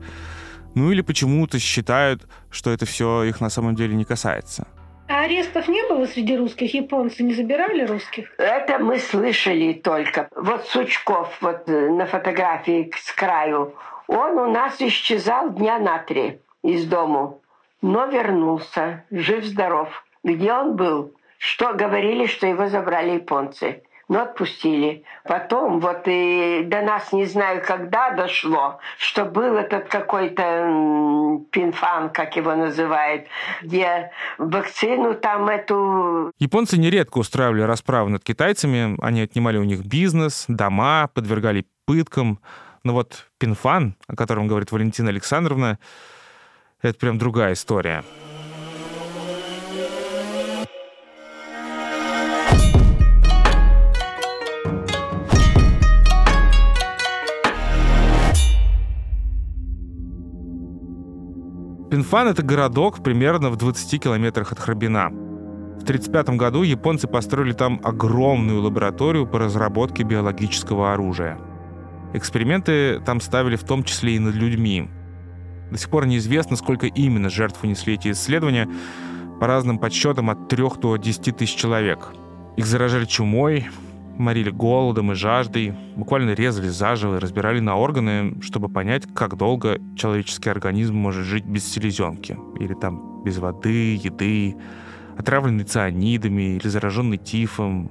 Ну 0.76 0.92
или 0.92 1.00
почему-то 1.00 1.58
считают, 1.58 2.28
что 2.50 2.70
это 2.70 2.84
все 2.84 3.22
их 3.22 3.40
на 3.40 3.48
самом 3.48 3.74
деле 3.74 3.94
не 3.94 4.04
касается. 4.04 4.68
А 5.08 5.22
арестов 5.22 5.68
не 5.68 5.82
было 5.88 6.04
среди 6.04 6.36
русских? 6.36 6.74
Японцы 6.74 7.22
не 7.22 7.32
забирали 7.32 7.86
русских? 7.86 8.28
Это 8.36 8.78
мы 8.78 8.98
слышали 8.98 9.72
только. 9.72 10.28
Вот 10.36 10.66
Сучков, 10.66 11.34
вот 11.40 11.66
э, 11.68 11.90
на 11.90 12.04
фотографии 12.04 12.92
с 12.94 13.10
краю, 13.12 13.74
он 14.06 14.36
у 14.36 14.50
нас 14.50 14.76
исчезал 14.80 15.50
дня 15.50 15.78
на 15.78 15.98
три 15.98 16.40
из 16.62 16.84
дому, 16.84 17.40
но 17.80 18.04
вернулся, 18.06 19.04
жив-здоров. 19.10 20.04
Где 20.24 20.52
он 20.52 20.76
был? 20.76 21.14
Что 21.38 21.72
говорили, 21.72 22.26
что 22.26 22.46
его 22.46 22.68
забрали 22.68 23.12
японцы 23.12 23.82
но 24.08 24.22
отпустили. 24.22 25.04
Потом 25.24 25.80
вот 25.80 26.02
и 26.06 26.62
до 26.64 26.82
нас 26.82 27.12
не 27.12 27.26
знаю, 27.26 27.62
когда 27.66 28.12
дошло, 28.12 28.78
что 28.98 29.24
был 29.24 29.56
этот 29.56 29.88
какой-то 29.88 31.40
пинфан, 31.50 32.10
как 32.10 32.36
его 32.36 32.54
называют, 32.54 33.26
где 33.62 34.12
вакцину 34.38 35.14
там 35.14 35.48
эту... 35.48 36.30
Японцы 36.38 36.78
нередко 36.78 37.18
устраивали 37.18 37.62
расправы 37.62 38.10
над 38.10 38.22
китайцами, 38.22 38.96
они 39.02 39.22
отнимали 39.22 39.58
у 39.58 39.64
них 39.64 39.84
бизнес, 39.84 40.44
дома, 40.48 41.08
подвергали 41.12 41.66
пыткам. 41.84 42.40
Но 42.84 42.92
вот 42.92 43.26
пинфан, 43.38 43.96
о 44.06 44.14
котором 44.14 44.46
говорит 44.46 44.70
Валентина 44.70 45.08
Александровна, 45.08 45.78
это 46.82 46.96
прям 46.98 47.18
другая 47.18 47.54
история. 47.54 48.04
Пинфан— 61.96 62.28
это 62.32 62.42
городок 62.42 63.02
примерно 63.02 63.48
в 63.48 63.56
20 63.56 64.02
километрах 64.02 64.52
от 64.52 64.58
Храбина. 64.58 65.08
В 65.08 65.82
1935 65.84 66.36
году 66.36 66.62
японцы 66.62 67.08
построили 67.08 67.52
там 67.52 67.80
огромную 67.82 68.60
лабораторию 68.60 69.26
по 69.26 69.38
разработке 69.38 70.02
биологического 70.02 70.92
оружия. 70.92 71.38
Эксперименты 72.12 73.00
там 73.00 73.22
ставили 73.22 73.56
в 73.56 73.64
том 73.64 73.82
числе 73.82 74.16
и 74.16 74.18
над 74.18 74.34
людьми. 74.34 74.90
До 75.70 75.78
сих 75.78 75.88
пор 75.88 76.04
неизвестно, 76.04 76.56
сколько 76.56 76.86
именно 76.86 77.30
жертв 77.30 77.64
унесли 77.64 77.94
эти 77.94 78.10
исследования, 78.10 78.68
по 79.40 79.46
разным 79.46 79.78
подсчетам 79.78 80.28
от 80.28 80.48
3 80.50 80.64
до 80.78 80.98
10 80.98 81.34
тысяч 81.34 81.54
человек. 81.54 82.10
Их 82.58 82.66
заражали 82.66 83.06
чумой, 83.06 83.68
морили 84.18 84.50
голодом 84.50 85.12
и 85.12 85.14
жаждой, 85.14 85.74
буквально 85.96 86.32
резали 86.32 86.68
заживо 86.68 87.16
и 87.16 87.18
разбирали 87.18 87.60
на 87.60 87.76
органы, 87.76 88.40
чтобы 88.42 88.68
понять, 88.68 89.04
как 89.14 89.36
долго 89.36 89.80
человеческий 89.96 90.50
организм 90.50 90.94
может 90.94 91.24
жить 91.24 91.44
без 91.44 91.66
селезенки, 91.66 92.38
или 92.58 92.74
там 92.74 93.22
без 93.24 93.38
воды, 93.38 93.96
еды, 93.96 94.56
отравленный 95.16 95.64
цианидами 95.64 96.56
или 96.56 96.68
зараженный 96.68 97.18
тифом. 97.18 97.90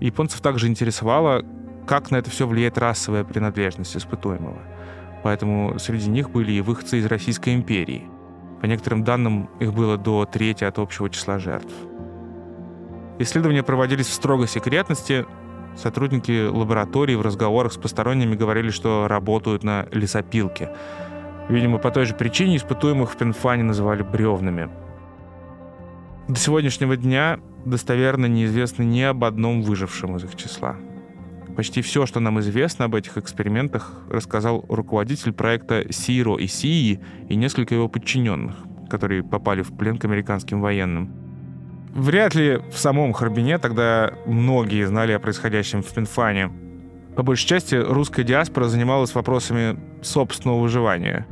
Японцев 0.00 0.40
также 0.40 0.68
интересовало, 0.68 1.44
как 1.86 2.10
на 2.10 2.16
это 2.16 2.30
все 2.30 2.46
влияет 2.46 2.78
расовая 2.78 3.24
принадлежность 3.24 3.96
испытуемого. 3.96 4.58
Поэтому 5.22 5.78
среди 5.78 6.08
них 6.08 6.30
были 6.30 6.52
и 6.52 6.60
выходцы 6.60 6.98
из 6.98 7.06
Российской 7.06 7.54
империи. 7.54 8.04
По 8.60 8.66
некоторым 8.66 9.04
данным, 9.04 9.48
их 9.60 9.72
было 9.72 9.96
до 9.96 10.24
трети 10.24 10.64
от 10.64 10.78
общего 10.78 11.08
числа 11.10 11.38
жертв. 11.38 11.72
Исследования 13.20 13.64
проводились 13.64 14.06
в 14.06 14.12
строгой 14.12 14.46
секретности, 14.46 15.26
Сотрудники 15.78 16.48
лаборатории 16.48 17.14
в 17.14 17.22
разговорах 17.22 17.72
с 17.72 17.76
посторонними 17.76 18.34
говорили, 18.34 18.70
что 18.70 19.06
работают 19.06 19.62
на 19.62 19.86
лесопилке. 19.92 20.70
Видимо, 21.48 21.78
по 21.78 21.92
той 21.92 22.04
же 22.04 22.14
причине 22.14 22.56
испытуемых 22.56 23.12
в 23.12 23.16
Пенфане 23.16 23.62
называли 23.62 24.02
бревнами. 24.02 24.70
До 26.26 26.34
сегодняшнего 26.34 26.96
дня 26.96 27.38
достоверно 27.64 28.26
неизвестно 28.26 28.82
ни 28.82 29.02
об 29.02 29.22
одном 29.22 29.62
выжившем 29.62 30.16
из 30.16 30.24
их 30.24 30.34
числа. 30.34 30.76
Почти 31.56 31.80
все, 31.80 32.06
что 32.06 32.18
нам 32.18 32.40
известно 32.40 32.86
об 32.86 32.96
этих 32.96 33.16
экспериментах, 33.16 34.02
рассказал 34.10 34.64
руководитель 34.68 35.32
проекта 35.32 35.92
Сиро 35.92 36.36
и 36.36 36.48
Сии 36.48 37.00
и 37.28 37.36
несколько 37.36 37.76
его 37.76 37.88
подчиненных, 37.88 38.56
которые 38.90 39.22
попали 39.22 39.62
в 39.62 39.76
плен 39.76 39.96
к 39.96 40.04
американским 40.04 40.60
военным. 40.60 41.27
Вряд 41.90 42.34
ли 42.34 42.60
в 42.70 42.78
самом 42.78 43.12
Харбине 43.12 43.58
тогда 43.58 44.12
многие 44.26 44.86
знали 44.86 45.12
о 45.12 45.18
происходящем 45.18 45.82
в 45.82 45.92
Пинфане. 45.92 46.50
По 47.16 47.22
большей 47.22 47.48
части 47.48 47.74
русская 47.74 48.22
диаспора 48.22 48.66
занималась 48.66 49.14
вопросами 49.14 49.78
собственного 50.02 50.60
выживания. 50.60 51.26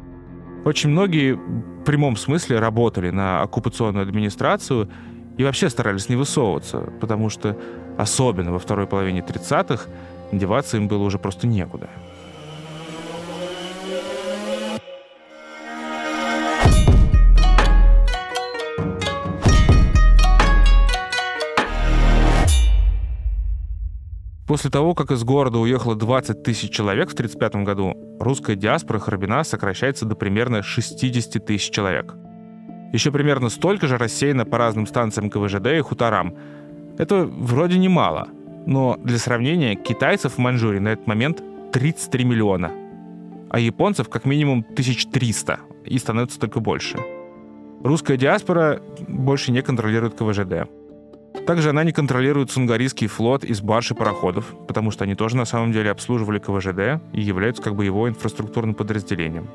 Очень 0.64 0.90
многие 0.90 1.34
в 1.34 1.84
прямом 1.84 2.16
смысле 2.16 2.58
работали 2.58 3.10
на 3.10 3.42
оккупационную 3.42 4.02
администрацию 4.02 4.90
и 5.38 5.44
вообще 5.44 5.70
старались 5.70 6.08
не 6.08 6.16
высовываться, 6.16 6.90
потому 7.00 7.30
что 7.30 7.56
особенно 7.98 8.52
во 8.52 8.58
второй 8.58 8.86
половине 8.86 9.20
30-х 9.20 9.84
деваться 10.32 10.76
им 10.76 10.88
было 10.88 11.04
уже 11.04 11.18
просто 11.18 11.46
некуда. 11.46 11.88
После 24.46 24.70
того, 24.70 24.94
как 24.94 25.10
из 25.10 25.24
города 25.24 25.58
уехало 25.58 25.96
20 25.96 26.44
тысяч 26.44 26.70
человек 26.70 27.10
в 27.10 27.14
1935 27.14 27.64
году, 27.64 27.94
русская 28.20 28.54
диаспора 28.54 29.00
Харбина 29.00 29.42
сокращается 29.42 30.04
до 30.04 30.14
примерно 30.14 30.62
60 30.62 31.44
тысяч 31.44 31.70
человек. 31.70 32.14
Еще 32.92 33.10
примерно 33.10 33.48
столько 33.48 33.88
же 33.88 33.98
рассеяно 33.98 34.44
по 34.44 34.56
разным 34.56 34.86
станциям 34.86 35.30
КВЖД 35.30 35.66
и 35.66 35.80
хуторам. 35.80 36.36
Это 36.96 37.26
вроде 37.26 37.76
немало, 37.76 38.28
но 38.66 38.96
для 39.02 39.18
сравнения 39.18 39.74
китайцев 39.74 40.34
в 40.34 40.38
Маньчжурии 40.38 40.78
на 40.78 40.90
этот 40.90 41.08
момент 41.08 41.42
33 41.72 42.24
миллиона, 42.24 42.70
а 43.50 43.58
японцев 43.58 44.08
как 44.08 44.24
минимум 44.26 44.60
1300, 44.60 45.58
и 45.84 45.98
становится 45.98 46.38
только 46.38 46.60
больше. 46.60 46.98
Русская 47.82 48.16
диаспора 48.16 48.80
больше 49.08 49.50
не 49.50 49.62
контролирует 49.62 50.14
КВЖД. 50.14 50.70
Также 51.44 51.70
она 51.70 51.84
не 51.84 51.92
контролирует 51.92 52.50
сунгарийский 52.50 53.06
флот 53.08 53.44
из 53.44 53.60
барж 53.60 53.90
и 53.90 53.94
пароходов, 53.94 54.54
потому 54.66 54.90
что 54.90 55.04
они 55.04 55.14
тоже 55.14 55.36
на 55.36 55.44
самом 55.44 55.72
деле 55.72 55.90
обслуживали 55.90 56.38
КВЖД 56.38 57.02
и 57.12 57.20
являются 57.20 57.62
как 57.62 57.74
бы 57.74 57.84
его 57.84 58.08
инфраструктурным 58.08 58.74
подразделением. 58.74 59.48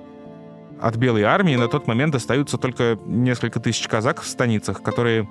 От 0.82 0.96
Белой 0.96 1.24
армии 1.24 1.56
на 1.56 1.68
тот 1.68 1.86
момент 1.86 2.16
остаются 2.16 2.58
только 2.58 2.98
несколько 3.06 3.60
тысяч 3.60 3.88
казаков 3.88 4.26
в 4.26 4.28
станицах, 4.28 4.82
которые, 4.82 5.30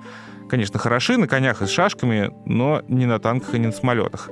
конечно, 0.49 0.79
хороши 0.79 1.17
на 1.17 1.27
конях 1.27 1.61
и 1.61 1.65
с 1.65 1.69
шашками, 1.69 2.31
но 2.45 2.83
не 2.87 3.05
на 3.05 3.19
танках 3.19 3.55
и 3.55 3.59
не 3.59 3.67
на 3.67 3.73
самолетах. 3.73 4.29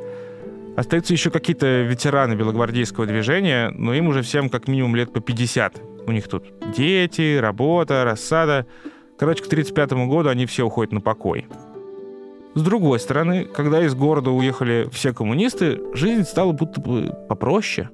Остаются 0.78 1.12
еще 1.12 1.30
какие-то 1.30 1.82
ветераны 1.82 2.36
белогвардейского 2.36 3.06
движения, 3.06 3.70
но 3.72 3.94
им 3.94 4.08
уже 4.08 4.22
всем 4.22 4.50
как 4.50 4.70
минимум 4.70 4.96
лет 4.96 5.12
по 5.12 5.20
50. 5.20 5.82
У 6.08 6.12
них 6.14 6.30
тут 6.30 6.46
дети, 6.76 7.38
работа, 7.38 8.06
рассада. 8.06 8.66
Короче, 9.18 9.44
к 9.44 9.48
1935 9.48 10.08
году 10.08 10.30
они 10.30 10.46
все 10.46 10.66
уходят 10.66 10.94
на 10.94 11.02
покой. 11.02 11.48
С 12.60 12.62
другой 12.62 13.00
стороны, 13.00 13.46
когда 13.46 13.82
из 13.86 13.96
города 13.96 14.32
уехали 14.32 14.90
все 14.92 15.14
коммунисты, 15.14 15.80
жизнь 15.94 16.26
стала 16.26 16.52
будто 16.52 16.82
бы 16.82 17.16
попроще. 17.30 17.90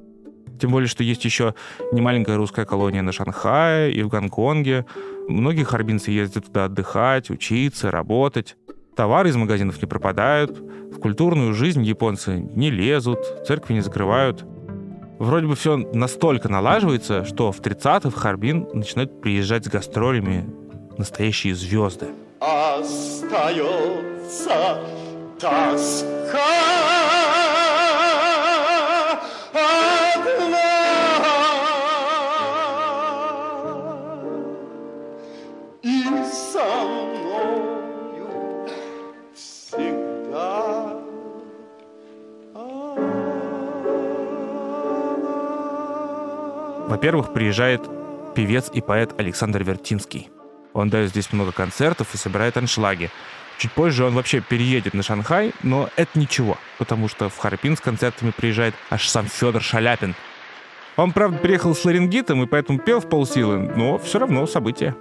Тем 0.60 0.72
более, 0.72 0.88
что 0.88 1.04
есть 1.04 1.24
еще 1.24 1.54
немаленькая 1.92 2.36
русская 2.36 2.66
колония 2.66 3.04
на 3.04 3.12
Шанхае 3.12 3.94
и 3.94 4.02
в 4.02 4.08
Гонконге. 4.08 4.88
Многие 5.28 5.66
харбинцы 5.66 6.10
ездят 6.10 6.46
туда 6.46 6.66
отдыхать, 6.66 7.30
учиться, 7.30 7.92
работать. 7.92 8.58
Товары 8.96 9.30
из 9.30 9.36
магазинов 9.36 9.80
не 9.80 9.88
пропадают, 9.88 10.58
в 10.58 10.98
культурную 10.98 11.54
жизнь 11.54 11.84
японцы 11.84 12.40
не 12.40 12.72
лезут, 12.72 13.20
церкви 13.46 13.76
не 13.76 13.82
закрывают. 13.82 14.46
Вроде 15.20 15.46
бы 15.46 15.56
все 15.56 15.78
настолько 15.78 16.50
налаживается, 16.50 17.24
что 17.24 17.52
в 17.52 17.62
30-х 17.62 18.10
в 18.10 18.16
Харбин 18.16 18.68
начинают 18.74 19.22
приезжать 19.22 19.66
с 19.66 19.70
гастролями 19.70 20.50
настоящие 20.98 21.54
звезды. 21.54 22.08
Остается 22.48 23.58
тоска. 25.40 26.06
Во-первых, 46.88 47.34
приезжает 47.34 47.82
певец 48.36 48.70
и 48.72 48.82
поэт 48.82 49.20
Александр 49.20 49.64
Вертинский. 49.64 50.30
Он 50.76 50.90
дает 50.90 51.10
здесь 51.10 51.32
много 51.32 51.54
концертов 51.54 52.14
и 52.14 52.18
собирает 52.18 52.58
аншлаги. 52.58 53.10
Чуть 53.58 53.72
позже 53.72 54.04
он 54.04 54.14
вообще 54.14 54.42
переедет 54.42 54.94
на 54.94 55.04
Шанхай, 55.04 55.54
но 55.64 55.90
это 55.96 56.20
ничего, 56.20 56.58
потому 56.78 57.08
что 57.08 57.30
в 57.30 57.38
Харпин 57.38 57.78
с 57.78 57.80
концертами 57.80 58.32
приезжает 58.36 58.76
аж 58.90 59.08
сам 59.08 59.26
Федор 59.26 59.62
Шаляпин. 59.62 60.16
Он, 60.98 61.14
правда, 61.14 61.38
приехал 61.38 61.74
с 61.74 61.86
ларингитом 61.86 62.44
и 62.44 62.46
поэтому 62.46 62.80
пел 62.80 63.00
в 63.00 63.08
полсилы, 63.08 63.58
но 63.58 63.98
все 63.98 64.20
равно 64.20 64.46
событие. 64.48 64.96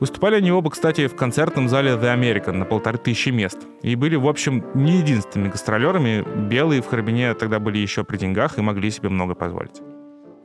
Выступали 0.00 0.36
они 0.36 0.50
оба, 0.50 0.70
кстати, 0.70 1.08
в 1.08 1.14
концертном 1.16 1.68
зале 1.68 1.92
The 1.92 2.14
American 2.18 2.52
на 2.52 2.64
полторы 2.64 2.96
тысячи 2.96 3.28
мест. 3.28 3.58
И 3.82 3.96
были, 3.96 4.16
в 4.16 4.26
общем, 4.26 4.64
не 4.74 4.98
единственными 4.98 5.50
гастролерами. 5.50 6.24
Белые 6.48 6.80
в 6.80 6.86
Харбине 6.86 7.34
тогда 7.34 7.58
были 7.58 7.78
еще 7.78 8.02
при 8.02 8.16
деньгах 8.16 8.58
и 8.58 8.62
могли 8.62 8.90
себе 8.90 9.10
много 9.10 9.34
позволить. 9.34 9.82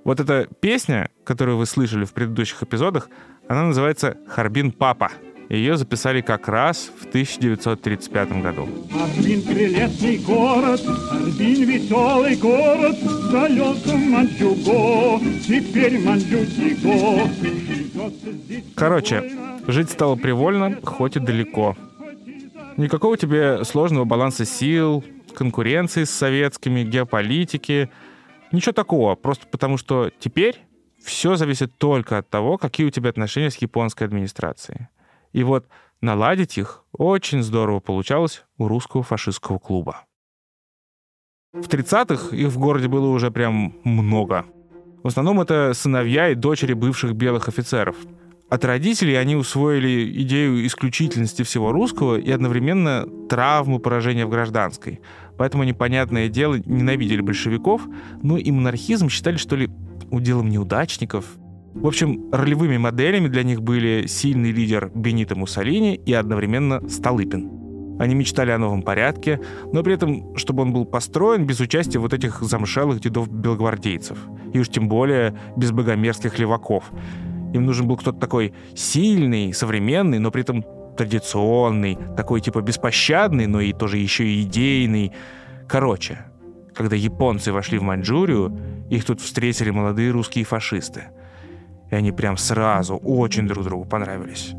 Вот 0.03 0.19
эта 0.19 0.47
песня, 0.61 1.09
которую 1.25 1.57
вы 1.57 1.65
слышали 1.65 2.05
в 2.05 2.13
предыдущих 2.13 2.63
эпизодах, 2.63 3.07
она 3.51 3.63
называется 3.63 4.15
«Харбин 4.27 4.71
Папа», 4.71 5.11
ее 5.49 5.75
записали 5.75 6.21
как 6.21 6.47
раз 6.47 6.89
в 6.97 7.05
1935 7.07 8.41
году. 8.41 8.69
Арбин 8.93 9.41
прелестный 9.41 10.17
город, 10.19 10.81
Арбин 11.11 11.63
веселый 11.65 12.37
город, 12.37 12.97
в 12.97 13.29
далеком 13.29 14.11
Манчжуго, 14.11 15.19
теперь 15.45 15.99
Манчжутиго. 15.99 17.29
Короче, 18.75 19.29
жить 19.67 19.89
стало 19.89 20.15
привольно, 20.15 20.79
хоть 20.83 21.17
и 21.17 21.19
далеко. 21.19 21.75
Никакого 22.77 23.17
тебе 23.17 23.65
сложного 23.65 24.05
баланса 24.05 24.45
сил, 24.45 25.03
конкуренции 25.35 26.05
с 26.05 26.11
советскими, 26.11 26.83
геополитики. 26.83 27.89
Ничего 28.53 28.71
такого, 28.71 29.15
просто 29.15 29.45
потому 29.47 29.75
что 29.75 30.09
теперь 30.21 30.61
все 31.03 31.35
зависит 31.35 31.77
только 31.77 32.17
от 32.17 32.29
того, 32.29 32.57
какие 32.57 32.87
у 32.87 32.91
тебя 32.91 33.09
отношения 33.09 33.49
с 33.49 33.57
японской 33.57 34.03
администрацией. 34.03 34.87
И 35.33 35.43
вот 35.43 35.67
наладить 36.01 36.57
их 36.57 36.83
очень 36.91 37.41
здорово 37.43 37.79
получалось 37.79 38.43
у 38.57 38.67
русского 38.67 39.03
фашистского 39.03 39.59
клуба. 39.59 40.05
В 41.53 41.67
30-х 41.67 42.35
их 42.35 42.47
в 42.47 42.57
городе 42.57 42.87
было 42.87 43.07
уже 43.07 43.29
прям 43.29 43.75
много. 43.83 44.45
В 45.03 45.07
основном 45.07 45.41
это 45.41 45.73
сыновья 45.73 46.29
и 46.29 46.35
дочери 46.35 46.73
бывших 46.73 47.13
белых 47.13 47.49
офицеров. 47.49 47.97
От 48.49 48.65
родителей 48.65 49.15
они 49.15 49.35
усвоили 49.35 50.11
идею 50.23 50.65
исключительности 50.65 51.43
всего 51.43 51.71
русского 51.71 52.17
и 52.17 52.29
одновременно 52.29 53.05
травму 53.29 53.79
поражения 53.79 54.25
в 54.25 54.29
гражданской. 54.29 55.01
Поэтому 55.37 55.63
они, 55.63 55.73
понятное 55.73 56.27
дело, 56.27 56.55
ненавидели 56.65 57.21
большевиков, 57.21 57.81
но 58.21 58.37
и 58.37 58.51
монархизм 58.51 59.09
считали, 59.09 59.37
что 59.37 59.55
ли, 59.55 59.69
уделом 60.11 60.49
неудачников— 60.49 61.25
в 61.73 61.87
общем, 61.87 62.29
ролевыми 62.33 62.77
моделями 62.77 63.29
для 63.29 63.43
них 63.43 63.61
были 63.61 64.05
сильный 64.05 64.51
лидер 64.51 64.91
Бенито 64.93 65.35
Муссолини 65.35 65.95
и 65.95 66.13
одновременно 66.13 66.87
Столыпин. 66.89 67.97
Они 67.97 68.13
мечтали 68.13 68.51
о 68.51 68.57
новом 68.57 68.81
порядке, 68.81 69.39
но 69.71 69.81
при 69.81 69.93
этом, 69.93 70.35
чтобы 70.35 70.63
он 70.63 70.73
был 70.73 70.85
построен 70.85 71.45
без 71.45 71.59
участия 71.59 71.99
вот 71.99 72.13
этих 72.13 72.41
замшелых 72.41 72.99
дедов-белогвардейцев. 72.99 74.17
И 74.53 74.59
уж 74.59 74.67
тем 74.67 74.89
более 74.89 75.37
без 75.55 75.71
богомерзких 75.71 76.39
леваков. 76.39 76.91
Им 77.53 77.65
нужен 77.65 77.87
был 77.87 77.95
кто-то 77.95 78.19
такой 78.19 78.53
сильный, 78.75 79.53
современный, 79.53 80.19
но 80.19 80.29
при 80.29 80.41
этом 80.41 80.65
традиционный, 80.97 81.97
такой 82.17 82.41
типа 82.41 82.61
беспощадный, 82.61 83.47
но 83.47 83.61
и 83.61 83.71
тоже 83.71 83.97
еще 83.97 84.25
и 84.25 84.41
идейный. 84.41 85.13
Короче, 85.69 86.25
когда 86.73 86.95
японцы 86.95 87.51
вошли 87.51 87.77
в 87.77 87.83
Маньчжурию, 87.83 88.57
их 88.89 89.05
тут 89.05 89.21
встретили 89.21 89.69
молодые 89.69 90.11
русские 90.11 90.45
фашисты— 90.45 91.05
и 91.91 91.95
они 91.95 92.11
прям 92.11 92.37
сразу 92.37 92.95
очень 92.95 93.47
друг 93.47 93.65
другу 93.65 93.85
понравились. 93.85 94.53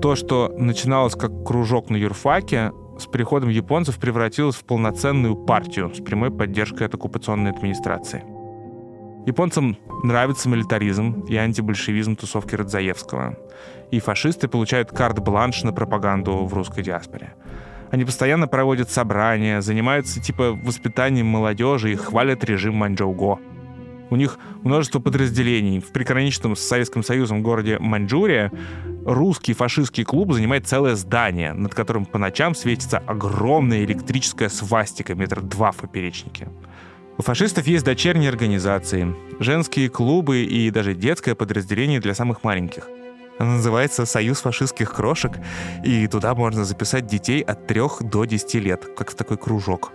То, 0.00 0.16
что 0.16 0.52
начиналось 0.56 1.14
как 1.14 1.44
кружок 1.44 1.90
на 1.90 1.96
юрфаке, 1.96 2.72
с 2.98 3.06
приходом 3.06 3.50
японцев 3.50 3.98
превратилось 3.98 4.56
в 4.56 4.64
полноценную 4.64 5.36
партию 5.36 5.94
с 5.94 6.02
прямой 6.02 6.30
поддержкой 6.30 6.86
от 6.88 6.94
оккупационной 6.94 7.52
администрации. 7.52 8.24
Японцам 9.26 9.76
нравится 10.02 10.48
милитаризм 10.48 11.24
и 11.28 11.36
антибольшевизм 11.36 12.16
тусовки 12.16 12.56
Радзаевского. 12.56 13.36
И 13.92 14.00
фашисты 14.00 14.48
получают 14.48 14.90
карт-бланш 14.90 15.62
на 15.64 15.72
пропаганду 15.72 16.46
в 16.46 16.54
русской 16.54 16.82
диаспоре. 16.82 17.34
Они 17.90 18.06
постоянно 18.06 18.48
проводят 18.48 18.90
собрания, 18.90 19.60
занимаются 19.60 20.18
типа 20.18 20.58
воспитанием 20.64 21.26
молодежи 21.26 21.92
и 21.92 21.94
хвалят 21.94 22.42
режим 22.42 22.74
Маньчжоуго. 22.74 23.38
У 24.08 24.16
них 24.16 24.38
множество 24.62 24.98
подразделений. 24.98 25.80
В 25.80 25.92
приграничном 25.92 26.56
с 26.56 26.60
Советским 26.60 27.02
Союзом 27.02 27.42
городе 27.42 27.78
Маньчжурия 27.78 28.50
русский 29.04 29.52
фашистский 29.52 30.04
клуб 30.04 30.32
занимает 30.32 30.66
целое 30.66 30.96
здание, 30.96 31.52
над 31.52 31.74
которым 31.74 32.06
по 32.06 32.16
ночам 32.16 32.54
светится 32.54 32.96
огромная 33.06 33.84
электрическая 33.84 34.48
свастика 34.48 35.14
метр 35.14 35.42
два 35.42 35.70
в 35.70 35.76
поперечнике. 35.76 36.48
У 37.18 37.22
фашистов 37.22 37.66
есть 37.66 37.84
дочерние 37.84 38.30
организации, 38.30 39.14
женские 39.38 39.90
клубы 39.90 40.44
и 40.44 40.70
даже 40.70 40.94
детское 40.94 41.34
подразделение 41.34 42.00
для 42.00 42.14
самых 42.14 42.42
маленьких. 42.42 42.88
Оно 43.38 43.52
называется 43.52 44.06
«Союз 44.06 44.40
фашистских 44.40 44.92
крошек», 44.92 45.32
и 45.84 46.06
туда 46.06 46.34
можно 46.34 46.64
записать 46.64 47.06
детей 47.06 47.40
от 47.40 47.66
3 47.66 47.80
до 48.00 48.24
10 48.24 48.54
лет, 48.54 48.86
как 48.96 49.10
в 49.10 49.14
такой 49.14 49.36
кружок. 49.36 49.92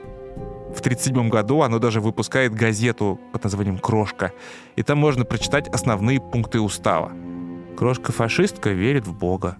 В 0.75 0.79
1937 0.79 1.29
году 1.29 1.61
оно 1.61 1.79
даже 1.79 2.01
выпускает 2.01 2.53
газету 2.53 3.19
под 3.31 3.43
названием 3.43 3.77
«Крошка», 3.77 4.31
и 4.75 4.83
там 4.83 4.97
можно 4.97 5.25
прочитать 5.25 5.67
основные 5.69 6.19
пункты 6.19 6.59
устава. 6.59 7.11
Крошка-фашистка 7.77 8.71
верит 8.71 9.07
в 9.07 9.17
Бога. 9.17 9.57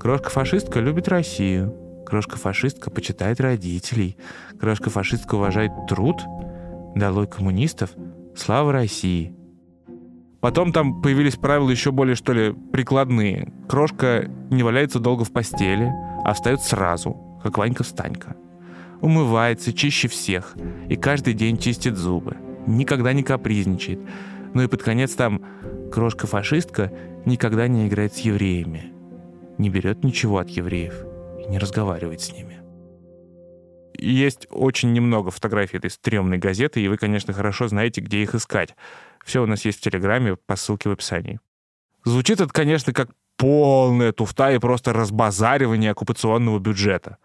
Крошка-фашистка 0.00 0.80
любит 0.80 1.08
Россию. 1.08 1.74
Крошка-фашистка 2.06 2.90
почитает 2.90 3.40
родителей. 3.40 4.16
Крошка-фашистка 4.58 5.34
уважает 5.34 5.70
труд. 5.88 6.16
Долой 6.94 7.26
коммунистов. 7.26 7.90
Слава 8.34 8.72
России. 8.72 9.37
Потом 10.40 10.72
там 10.72 11.02
появились 11.02 11.36
правила 11.36 11.70
еще 11.70 11.90
более, 11.90 12.14
что 12.14 12.32
ли, 12.32 12.52
прикладные. 12.72 13.52
Крошка 13.68 14.30
не 14.50 14.62
валяется 14.62 15.00
долго 15.00 15.24
в 15.24 15.32
постели, 15.32 15.92
а 16.24 16.32
встает 16.32 16.60
сразу, 16.60 17.16
как 17.42 17.58
Ванька-встанька 17.58 18.36
умывается 19.00 19.72
чище 19.72 20.08
всех 20.08 20.56
и 20.88 20.96
каждый 20.96 21.34
день 21.34 21.58
чистит 21.58 21.96
зубы. 21.96 22.36
Никогда 22.66 23.12
не 23.12 23.22
капризничает. 23.22 24.00
Ну 24.54 24.62
и 24.62 24.68
под 24.68 24.82
конец 24.82 25.14
там 25.14 25.44
крошка-фашистка 25.92 26.92
никогда 27.24 27.68
не 27.68 27.86
играет 27.86 28.14
с 28.14 28.18
евреями. 28.18 28.92
Не 29.58 29.70
берет 29.70 30.04
ничего 30.04 30.38
от 30.38 30.50
евреев 30.50 31.04
и 31.40 31.50
не 31.50 31.58
разговаривает 31.58 32.20
с 32.20 32.32
ними. 32.32 32.58
Есть 34.00 34.46
очень 34.50 34.92
немного 34.92 35.30
фотографий 35.30 35.78
этой 35.78 35.90
стрёмной 35.90 36.38
газеты, 36.38 36.80
и 36.80 36.88
вы, 36.88 36.96
конечно, 36.98 37.32
хорошо 37.32 37.66
знаете, 37.66 38.00
где 38.00 38.22
их 38.22 38.34
искать. 38.34 38.76
Все 39.28 39.42
у 39.42 39.46
нас 39.46 39.62
есть 39.66 39.80
в 39.80 39.82
Телеграме 39.82 40.36
по 40.46 40.56
ссылке 40.56 40.88
в 40.88 40.92
описании. 40.92 41.38
Звучит 42.06 42.40
это, 42.40 42.50
конечно, 42.50 42.94
как 42.94 43.10
полная 43.36 44.12
туфта 44.12 44.52
и 44.52 44.58
просто 44.58 44.94
разбазаривание 44.94 45.90
оккупационного 45.90 46.58
бюджета. 46.58 47.18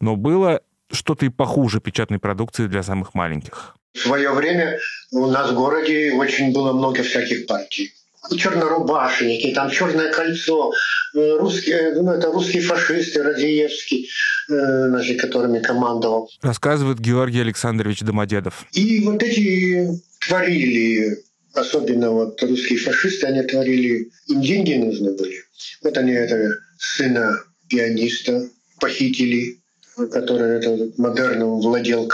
Но 0.00 0.16
было 0.16 0.62
что-то 0.90 1.26
и 1.26 1.28
похуже 1.28 1.80
печатной 1.80 2.18
продукции 2.18 2.66
для 2.66 2.82
самых 2.82 3.12
маленьких. 3.12 3.76
В 3.92 3.98
свое 3.98 4.32
время 4.32 4.78
у 5.12 5.26
нас 5.26 5.50
в 5.50 5.54
городе 5.54 6.14
очень 6.14 6.54
было 6.54 6.72
много 6.72 7.02
всяких 7.02 7.46
партий. 7.46 7.92
Чернорубашенники, 8.34 9.52
там 9.52 9.70
Черное 9.70 10.10
кольцо, 10.10 10.72
э, 11.14 11.36
русские, 11.38 12.00
ну, 12.00 12.12
это 12.12 12.32
русские 12.32 12.62
фашисты, 12.62 13.22
Радиевский, 13.22 14.08
э, 14.48 14.88
значит, 14.88 15.20
которыми 15.20 15.58
командовал. 15.58 16.30
Рассказывает 16.40 17.00
Георгий 17.00 17.40
Александрович 17.40 18.00
Домодедов. 18.00 18.64
И 18.72 19.04
вот 19.04 19.22
эти 19.22 20.00
творили, 20.20 21.18
особенно 21.54 22.10
вот 22.10 22.42
русские 22.42 22.78
фашисты, 22.78 23.26
они 23.26 23.42
творили, 23.42 24.10
им 24.28 24.42
деньги 24.42 24.74
нужны 24.74 25.12
были. 25.12 25.36
Вот 25.82 25.96
они 25.96 26.12
это 26.12 26.58
сына 26.78 27.42
пианиста 27.68 28.48
похитили, 28.80 29.60
который 29.96 30.58
это, 30.58 30.92
модерном 30.96 31.60
владел 31.60 32.08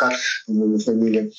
его 0.49 0.79
фамилия, 0.79 1.31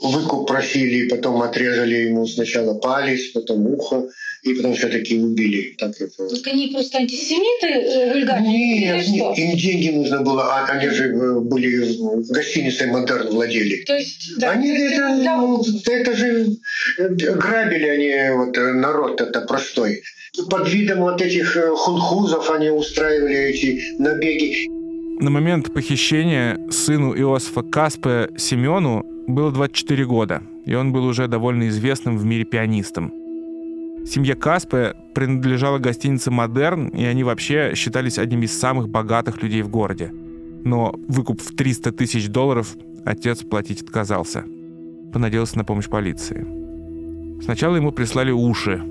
выкуп 0.00 0.48
просили, 0.48 1.08
потом 1.08 1.42
отрезали 1.42 1.94
ему 2.08 2.26
сначала 2.26 2.74
палец, 2.78 3.32
потом 3.32 3.66
ухо, 3.66 4.08
и 4.42 4.54
потом 4.54 4.74
все-таки 4.74 5.18
убили. 5.18 5.74
Так 5.78 6.00
это. 6.00 6.28
Так 6.28 6.46
они 6.48 6.68
просто 6.68 6.98
антисемиты 6.98 7.66
э, 7.66 8.12
вульгарные? 8.12 8.80
Нет, 8.80 9.08
нет, 9.08 9.38
им 9.38 9.56
деньги 9.56 9.90
нужно 9.90 10.22
было, 10.22 10.42
а 10.42 10.66
они 10.66 10.88
же 10.88 11.04
э, 11.04 11.40
были 11.40 11.96
в 11.96 12.32
гостинице 12.32 12.86
«Модерн» 12.86 13.28
владели. 13.28 13.84
То 13.84 13.96
есть, 13.96 14.38
да, 14.38 14.50
они 14.50 14.70
это, 14.70 15.22
да. 15.22 15.36
ну, 15.36 15.64
это 15.86 16.16
же 16.16 16.56
э, 16.98 17.08
грабили 17.08 17.86
они 17.86 18.36
вот, 18.36 18.56
народ 18.56 19.20
это 19.20 19.42
простой. 19.42 20.02
Под 20.50 20.68
видом 20.68 21.00
вот 21.00 21.22
этих 21.22 21.56
хунхузов 21.76 22.50
они 22.50 22.70
устраивали 22.70 23.36
эти 23.36 23.80
набеги. 23.98 24.66
На 25.22 25.30
момент 25.30 25.72
похищения 25.72 26.58
сыну 26.70 27.14
Иосифа 27.14 27.62
Каспе 27.62 28.28
Семену 28.36 29.04
было 29.28 29.52
24 29.52 30.04
года, 30.04 30.42
и 30.66 30.74
он 30.74 30.92
был 30.92 31.04
уже 31.04 31.28
довольно 31.28 31.68
известным 31.68 32.18
в 32.18 32.24
мире 32.24 32.44
пианистом. 32.44 33.21
Семья 34.06 34.34
Каспе 34.34 34.94
принадлежала 35.14 35.78
гостинице 35.78 36.30
«Модерн», 36.30 36.88
и 36.88 37.04
они 37.04 37.24
вообще 37.24 37.72
считались 37.74 38.18
одними 38.18 38.46
из 38.46 38.58
самых 38.58 38.88
богатых 38.88 39.42
людей 39.42 39.62
в 39.62 39.68
городе. 39.68 40.10
Но 40.64 40.94
выкуп 41.08 41.40
в 41.40 41.54
300 41.54 41.92
тысяч 41.92 42.28
долларов 42.28 42.76
отец 43.04 43.42
платить 43.42 43.82
отказался. 43.82 44.44
Понадеялся 45.12 45.58
на 45.58 45.64
помощь 45.64 45.88
полиции. 45.88 46.46
Сначала 47.42 47.76
ему 47.76 47.92
прислали 47.92 48.30
уши 48.30 48.82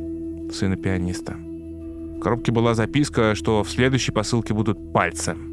сына 0.52 0.76
пианиста. 0.76 1.36
В 1.36 2.20
коробке 2.20 2.52
была 2.52 2.74
записка, 2.74 3.36
что 3.36 3.64
в 3.64 3.70
следующей 3.70 4.12
посылке 4.12 4.54
будут 4.54 4.94
пальцы– 4.94 5.36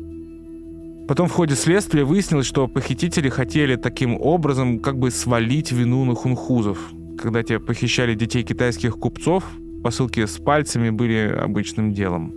Потом 1.08 1.26
в 1.26 1.32
ходе 1.32 1.54
следствия 1.54 2.04
выяснилось, 2.04 2.44
что 2.44 2.68
похитители 2.68 3.30
хотели 3.30 3.76
таким 3.76 4.20
образом 4.20 4.78
как 4.78 4.98
бы 4.98 5.10
свалить 5.10 5.72
вину 5.72 6.04
на 6.04 6.14
хунхузов. 6.14 6.78
Когда 7.18 7.42
те 7.42 7.58
похищали 7.58 8.14
детей 8.14 8.44
китайских 8.44 8.96
купцов, 8.96 9.44
посылки 9.82 10.24
с 10.24 10.38
пальцами 10.38 10.90
были 10.90 11.36
обычным 11.36 11.92
делом. 11.92 12.32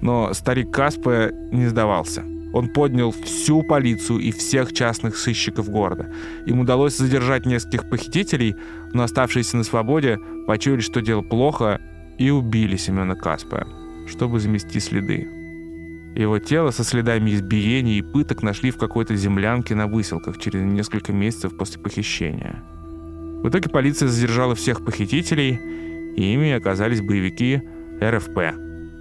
Но 0.00 0.32
старик 0.34 0.70
Каспе 0.70 1.32
не 1.50 1.66
сдавался. 1.66 2.24
Он 2.52 2.68
поднял 2.68 3.10
всю 3.10 3.62
полицию 3.62 4.20
и 4.20 4.30
всех 4.30 4.72
частных 4.72 5.16
сыщиков 5.16 5.68
города. 5.68 6.12
Им 6.46 6.60
удалось 6.60 6.96
задержать 6.96 7.44
нескольких 7.44 7.90
похитителей, 7.90 8.54
но 8.94 9.02
оставшиеся 9.02 9.56
на 9.56 9.64
свободе 9.64 10.18
почуяли, 10.46 10.80
что 10.80 11.02
дело 11.02 11.22
плохо, 11.22 11.80
и 12.18 12.30
убили 12.30 12.76
Семена 12.76 13.16
Каспе, 13.16 13.66
чтобы 14.08 14.40
замести 14.40 14.80
следы. 14.80 15.28
Его 16.14 16.38
тело 16.38 16.70
со 16.70 16.84
следами 16.84 17.32
избиений 17.32 17.98
и 17.98 18.02
пыток 18.02 18.42
нашли 18.42 18.70
в 18.70 18.78
какой-то 18.78 19.14
землянке 19.14 19.74
на 19.74 19.86
выселках 19.86 20.38
через 20.38 20.62
несколько 20.62 21.12
месяцев 21.12 21.56
после 21.56 21.80
похищения. 21.80 22.62
В 23.42 23.48
итоге 23.48 23.68
полиция 23.70 24.08
задержала 24.08 24.54
всех 24.56 24.84
похитителей, 24.84 25.60
и 26.16 26.34
ими 26.34 26.50
оказались 26.52 27.00
боевики 27.00 27.62
РФП, 28.02 28.38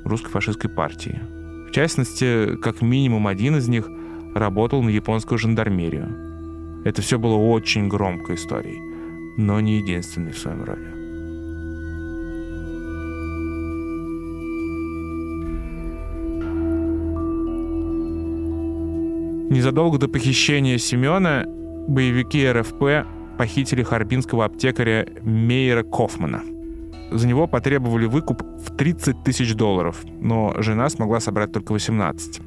русской 0.05 0.29
фашистской 0.29 0.69
партии. 0.69 1.19
В 1.67 1.71
частности, 1.71 2.55
как 2.57 2.81
минимум 2.81 3.25
один 3.27 3.57
из 3.57 3.67
них 3.67 3.89
работал 4.35 4.83
на 4.83 4.89
японскую 4.89 5.39
жандармерию. 5.39 6.83
Это 6.85 7.01
все 7.01 7.17
было 7.17 7.35
очень 7.35 7.87
громкой 7.87 8.35
историей, 8.35 8.79
но 9.37 9.59
не 9.59 9.77
единственной 9.79 10.31
в 10.31 10.37
своем 10.37 10.63
роде. 10.63 10.93
Незадолго 19.49 19.97
до 19.97 20.07
похищения 20.07 20.77
Семена 20.77 21.45
боевики 21.87 22.47
РФП 22.47 23.07
похитили 23.37 23.83
харбинского 23.83 24.45
аптекаря 24.45 25.07
Мейера 25.21 25.83
Кофмана. 25.83 26.41
За 27.11 27.27
него 27.27 27.47
потребовали 27.47 28.05
выкуп 28.05 28.41
в 28.41 28.75
30 28.75 29.23
тысяч 29.23 29.53
долларов, 29.53 30.03
но 30.19 30.53
жена 30.57 30.89
смогла 30.89 31.19
собрать 31.19 31.51
только 31.53 31.71
18. 31.71 32.41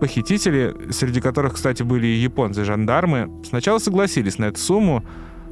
Похитители, 0.00 0.74
среди 0.90 1.20
которых, 1.20 1.54
кстати, 1.54 1.82
были 1.82 2.06
и 2.06 2.16
японцы-жандармы, 2.16 3.42
сначала 3.48 3.78
согласились 3.78 4.38
на 4.38 4.46
эту 4.46 4.60
сумму, 4.60 5.02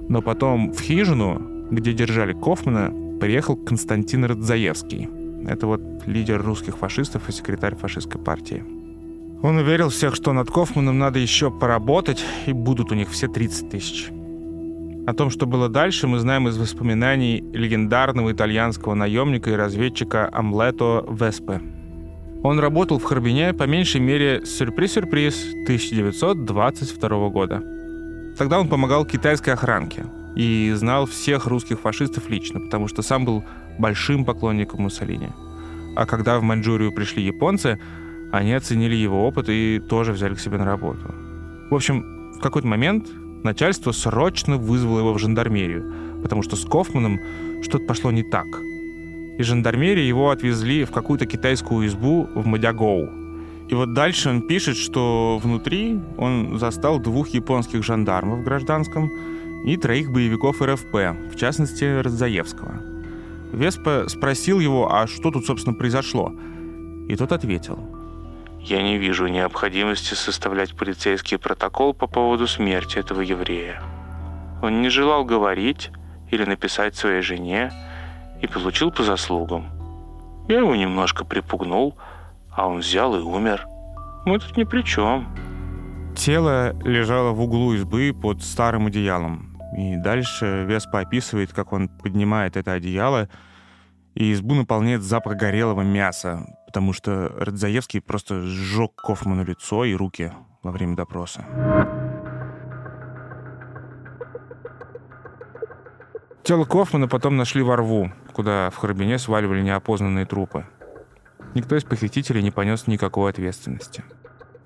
но 0.08 0.22
потом 0.22 0.72
в 0.72 0.80
хижину, 0.80 1.66
где 1.70 1.92
держали 1.92 2.32
Кофмана, 2.32 2.92
приехал 3.18 3.56
Константин 3.56 4.26
Радзаевский. 4.26 5.08
Это 5.48 5.66
вот 5.66 5.80
лидер 6.06 6.42
русских 6.42 6.76
фашистов 6.76 7.28
и 7.28 7.32
секретарь 7.32 7.74
фашистской 7.74 8.20
партии. 8.20 8.62
Он 9.42 9.56
уверил 9.56 9.88
всех, 9.88 10.14
что 10.14 10.32
над 10.32 10.50
Кофманом 10.50 10.98
надо 10.98 11.18
еще 11.18 11.50
поработать, 11.50 12.24
и 12.46 12.52
будут 12.52 12.92
у 12.92 12.94
них 12.94 13.10
все 13.10 13.28
30 13.28 13.70
тысяч. 13.70 14.10
О 15.06 15.12
том, 15.12 15.28
что 15.28 15.46
было 15.46 15.68
дальше, 15.68 16.06
мы 16.06 16.18
знаем 16.18 16.48
из 16.48 16.56
воспоминаний 16.56 17.44
легендарного 17.52 18.32
итальянского 18.32 18.94
наемника 18.94 19.50
и 19.50 19.54
разведчика 19.54 20.30
Амлето 20.32 21.04
Веспе. 21.06 21.60
Он 22.42 22.58
работал 22.58 22.98
в 22.98 23.04
Харбине 23.04 23.52
по 23.52 23.64
меньшей 23.64 24.00
мере 24.00 24.46
сюрприз-сюрприз 24.46 25.52
1922 25.64 27.28
года. 27.28 27.62
Тогда 28.38 28.58
он 28.58 28.68
помогал 28.68 29.04
китайской 29.04 29.50
охранке 29.50 30.06
и 30.36 30.72
знал 30.74 31.04
всех 31.04 31.46
русских 31.46 31.80
фашистов 31.80 32.30
лично, 32.30 32.60
потому 32.60 32.88
что 32.88 33.02
сам 33.02 33.26
был 33.26 33.44
большим 33.78 34.24
поклонником 34.24 34.82
Муссолини. 34.82 35.28
А 35.96 36.06
когда 36.06 36.38
в 36.38 36.42
Маньчжурию 36.42 36.92
пришли 36.92 37.22
японцы, 37.22 37.78
они 38.32 38.54
оценили 38.54 38.94
его 38.94 39.26
опыт 39.26 39.50
и 39.50 39.80
тоже 39.80 40.12
взяли 40.12 40.34
к 40.34 40.40
себе 40.40 40.56
на 40.56 40.64
работу. 40.64 41.14
В 41.70 41.74
общем, 41.74 42.32
в 42.38 42.40
какой-то 42.40 42.66
момент 42.66 43.06
начальство 43.44 43.92
срочно 43.92 44.56
вызвало 44.56 45.00
его 45.00 45.12
в 45.12 45.18
жандармерию, 45.18 46.20
потому 46.22 46.42
что 46.42 46.56
с 46.56 46.64
Кофманом 46.64 47.20
что-то 47.62 47.84
пошло 47.84 48.10
не 48.10 48.22
так. 48.22 48.46
И 49.38 49.42
жандармерии 49.42 50.04
его 50.04 50.30
отвезли 50.30 50.84
в 50.84 50.90
какую-то 50.90 51.26
китайскую 51.26 51.86
избу 51.86 52.28
в 52.34 52.46
Мадягоу. 52.46 53.08
И 53.68 53.74
вот 53.74 53.94
дальше 53.94 54.30
он 54.30 54.46
пишет, 54.46 54.76
что 54.76 55.40
внутри 55.42 56.00
он 56.18 56.58
застал 56.58 56.98
двух 56.98 57.28
японских 57.28 57.82
жандармов 57.82 58.40
в 58.40 58.44
гражданском 58.44 59.10
и 59.64 59.76
троих 59.76 60.12
боевиков 60.12 60.60
РФП, 60.60 60.94
в 61.32 61.36
частности, 61.36 61.84
Радзаевского. 62.00 62.80
Веспа 63.52 64.04
спросил 64.08 64.60
его, 64.60 64.92
а 64.92 65.06
что 65.06 65.30
тут, 65.30 65.46
собственно, 65.46 65.74
произошло? 65.74 66.32
И 67.08 67.16
тот 67.16 67.32
ответил. 67.32 67.78
«Я 68.64 68.82
не 68.82 68.96
вижу 68.96 69.26
необходимости 69.26 70.14
составлять 70.14 70.74
полицейский 70.74 71.36
протокол 71.36 71.92
по 71.92 72.06
поводу 72.06 72.46
смерти 72.46 72.98
этого 72.98 73.20
еврея. 73.20 73.82
Он 74.62 74.80
не 74.80 74.88
желал 74.88 75.24
говорить 75.24 75.90
или 76.30 76.44
написать 76.44 76.96
своей 76.96 77.20
жене 77.20 77.70
и 78.40 78.46
получил 78.46 78.90
по 78.90 79.02
заслугам. 79.02 79.66
Я 80.48 80.60
его 80.60 80.74
немножко 80.74 81.26
припугнул, 81.26 81.98
а 82.50 82.66
он 82.66 82.78
взял 82.78 83.14
и 83.14 83.20
умер. 83.20 83.66
Мы 84.24 84.38
тут 84.38 84.56
ни 84.56 84.64
при 84.64 84.82
чем». 84.82 85.26
Тело 86.16 86.74
лежало 86.84 87.32
в 87.32 87.40
углу 87.42 87.74
избы 87.74 88.14
под 88.14 88.42
старым 88.42 88.86
одеялом. 88.86 89.58
И 89.76 89.96
дальше 89.96 90.64
Веспа 90.66 91.00
описывает, 91.00 91.52
как 91.52 91.72
он 91.72 91.88
поднимает 91.88 92.56
это 92.56 92.72
одеяло, 92.72 93.28
и 94.14 94.32
избу 94.32 94.54
наполняет 94.54 95.02
запах 95.02 95.36
горелого 95.36 95.82
мяса, 95.82 96.46
потому 96.74 96.92
что 96.92 97.32
Радзаевский 97.38 98.00
просто 98.00 98.42
сжег 98.42 98.96
Кофману 98.96 99.44
лицо 99.44 99.84
и 99.84 99.94
руки 99.94 100.32
во 100.64 100.72
время 100.72 100.96
допроса. 100.96 101.44
Тело 106.42 106.64
Кофмана 106.64 107.06
потом 107.06 107.36
нашли 107.36 107.62
во 107.62 107.76
рву, 107.76 108.10
куда 108.32 108.70
в 108.70 108.76
Харбине 108.76 109.20
сваливали 109.20 109.62
неопознанные 109.62 110.26
трупы. 110.26 110.66
Никто 111.54 111.76
из 111.76 111.84
похитителей 111.84 112.42
не 112.42 112.50
понес 112.50 112.88
никакой 112.88 113.30
ответственности. 113.30 114.02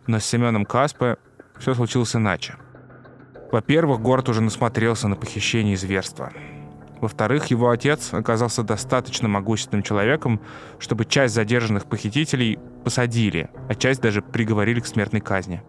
Но 0.07 0.19
с 0.19 0.25
Семеном 0.25 0.65
Каспе 0.65 1.19
все 1.59 1.75
случилось 1.75 2.17
иначе– 2.17 2.57
во-первых, 3.51 4.03
город 4.03 4.29
уже 4.29 4.43
насмотрелся 4.43 5.09
на 5.09 5.17
похищение 5.17 5.73
и 5.73 5.77
зверство. 5.77 6.31
Во-вторых, 7.01 7.47
его 7.47 7.71
отец 7.71 8.13
оказался 8.13 8.63
достаточно 8.63 9.29
могущественным 9.29 9.83
человеком, 9.83 10.41
чтобы 10.79 11.05
часть 11.05 11.35
задержанных 11.35 11.87
похитителей 11.87 12.59
посадили, 12.85 13.51
а 13.69 13.75
часть 13.75 14.01
даже 14.01 14.21
приговорили 14.21 14.81
к 14.81 14.87
смертной 14.87 15.21
казни. 15.21 15.63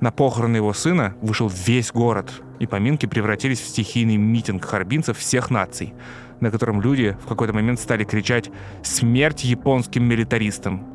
На 0.00 0.10
похороны 0.12 0.56
его 0.56 0.72
сына 0.72 1.14
вышел 1.20 1.48
весь 1.48 1.92
город, 1.92 2.30
и 2.58 2.66
поминки 2.66 3.06
превратились 3.06 3.60
в 3.60 3.68
стихийный 3.68 4.16
митинг 4.16 4.64
харбинцев 4.64 5.18
всех 5.18 5.50
наций, 5.50 5.94
на 6.40 6.50
котором 6.50 6.80
люди 6.80 7.16
в 7.24 7.26
какой-то 7.26 7.52
момент 7.52 7.80
стали 7.80 8.04
кричать 8.04 8.50
«Смерть 8.82 9.44
японским 9.44 10.04
милитаристам!». 10.04 10.86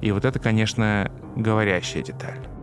И 0.00 0.12
вот 0.12 0.24
это, 0.24 0.38
конечно, 0.38 1.10
говорящая 1.34 2.02
деталь. 2.02 2.55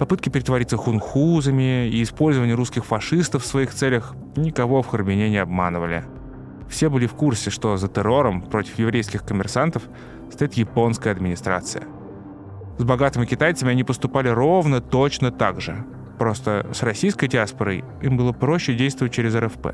Попытки 0.00 0.30
притвориться 0.30 0.78
хунхузами 0.78 1.86
и 1.86 2.02
использование 2.02 2.54
русских 2.54 2.86
фашистов 2.86 3.42
в 3.42 3.46
своих 3.46 3.74
целях 3.74 4.14
никого 4.34 4.80
в 4.80 4.86
Харбине 4.86 5.28
не 5.28 5.36
обманывали. 5.36 6.06
Все 6.70 6.88
были 6.88 7.06
в 7.06 7.12
курсе, 7.12 7.50
что 7.50 7.76
за 7.76 7.86
террором 7.86 8.40
против 8.40 8.78
еврейских 8.78 9.22
коммерсантов 9.22 9.82
стоит 10.32 10.54
японская 10.54 11.12
администрация. 11.12 11.82
С 12.78 12.82
богатыми 12.82 13.26
китайцами 13.26 13.72
они 13.72 13.84
поступали 13.84 14.30
ровно 14.30 14.80
точно 14.80 15.30
так 15.32 15.60
же. 15.60 15.84
Просто 16.18 16.66
с 16.72 16.82
российской 16.82 17.28
диаспорой 17.28 17.84
им 18.00 18.16
было 18.16 18.32
проще 18.32 18.72
действовать 18.72 19.12
через 19.12 19.34
РФП. 19.34 19.66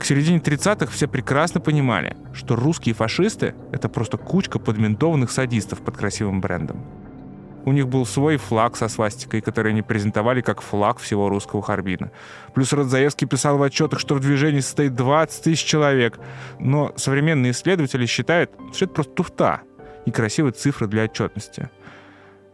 К 0.00 0.04
середине 0.06 0.38
30-х 0.38 0.90
все 0.90 1.06
прекрасно 1.06 1.60
понимали, 1.60 2.16
что 2.32 2.56
русские 2.56 2.94
фашисты— 2.94 3.54
это 3.72 3.90
просто 3.90 4.16
кучка 4.16 4.58
подментованных 4.58 5.30
садистов 5.30 5.82
под 5.82 5.98
красивым 5.98 6.40
брендом. 6.40 7.01
У 7.64 7.72
них 7.72 7.88
был 7.88 8.04
свой 8.04 8.36
флаг 8.36 8.76
со 8.76 8.88
свастикой, 8.88 9.40
который 9.40 9.72
они 9.72 9.82
презентовали 9.82 10.40
как 10.40 10.60
флаг 10.60 10.98
всего 10.98 11.28
русского 11.28 11.62
Харбина. 11.62 12.10
Плюс 12.54 12.72
Радзаевский 12.72 13.28
писал 13.28 13.56
в 13.56 13.62
отчетах, 13.62 14.00
что 14.00 14.14
в 14.16 14.20
движении 14.20 14.60
состоит 14.60 14.94
20 14.94 15.44
тысяч 15.44 15.64
человек. 15.64 16.18
Но 16.58 16.92
современные 16.96 17.52
исследователи 17.52 18.06
считают, 18.06 18.50
что 18.72 18.86
это 18.86 18.94
просто 18.94 19.12
туфта 19.12 19.60
и 20.06 20.10
красивые 20.10 20.52
цифры 20.52 20.88
для 20.88 21.04
отчетности. 21.04 21.70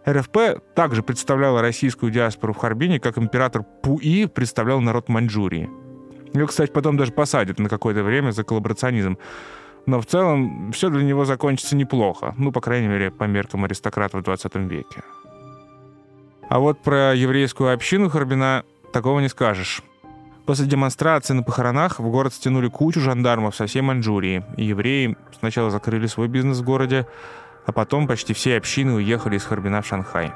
РФП 0.06 0.62
также 0.74 1.02
представляла 1.02 1.62
российскую 1.62 2.12
диаспору 2.12 2.52
в 2.52 2.58
Харбине, 2.58 3.00
как 3.00 3.18
император 3.18 3.62
Пуи 3.82 4.26
представлял 4.26 4.80
народ 4.80 5.08
Маньчжурии. 5.08 5.68
Его, 6.34 6.46
кстати, 6.46 6.70
потом 6.70 6.96
даже 6.96 7.12
посадят 7.12 7.58
на 7.58 7.68
какое-то 7.68 8.02
время 8.02 8.30
за 8.30 8.44
коллаборационизм. 8.44 9.18
Но 9.88 10.02
в 10.02 10.04
целом 10.04 10.70
все 10.70 10.90
для 10.90 11.02
него 11.02 11.24
закончится 11.24 11.74
неплохо. 11.74 12.34
Ну, 12.36 12.52
по 12.52 12.60
крайней 12.60 12.88
мере, 12.88 13.10
по 13.10 13.24
меркам 13.24 13.64
аристократа 13.64 14.18
в 14.18 14.22
20 14.22 14.54
веке. 14.56 15.02
А 16.50 16.58
вот 16.58 16.82
про 16.82 17.14
еврейскую 17.14 17.72
общину 17.72 18.10
Харбина 18.10 18.64
такого 18.92 19.20
не 19.20 19.28
скажешь. 19.28 19.82
После 20.44 20.66
демонстрации 20.66 21.32
на 21.32 21.42
похоронах 21.42 22.00
в 22.00 22.10
город 22.10 22.34
стянули 22.34 22.68
кучу 22.68 23.00
жандармов 23.00 23.56
со 23.56 23.64
всей 23.64 23.80
Маньчжурии. 23.80 24.44
И 24.58 24.64
евреи 24.66 25.16
сначала 25.38 25.70
закрыли 25.70 26.06
свой 26.06 26.28
бизнес 26.28 26.58
в 26.58 26.64
городе, 26.64 27.06
а 27.64 27.72
потом 27.72 28.06
почти 28.06 28.34
все 28.34 28.58
общины 28.58 28.92
уехали 28.92 29.38
из 29.38 29.44
Харбина 29.44 29.80
в 29.80 29.86
Шанхай. 29.86 30.34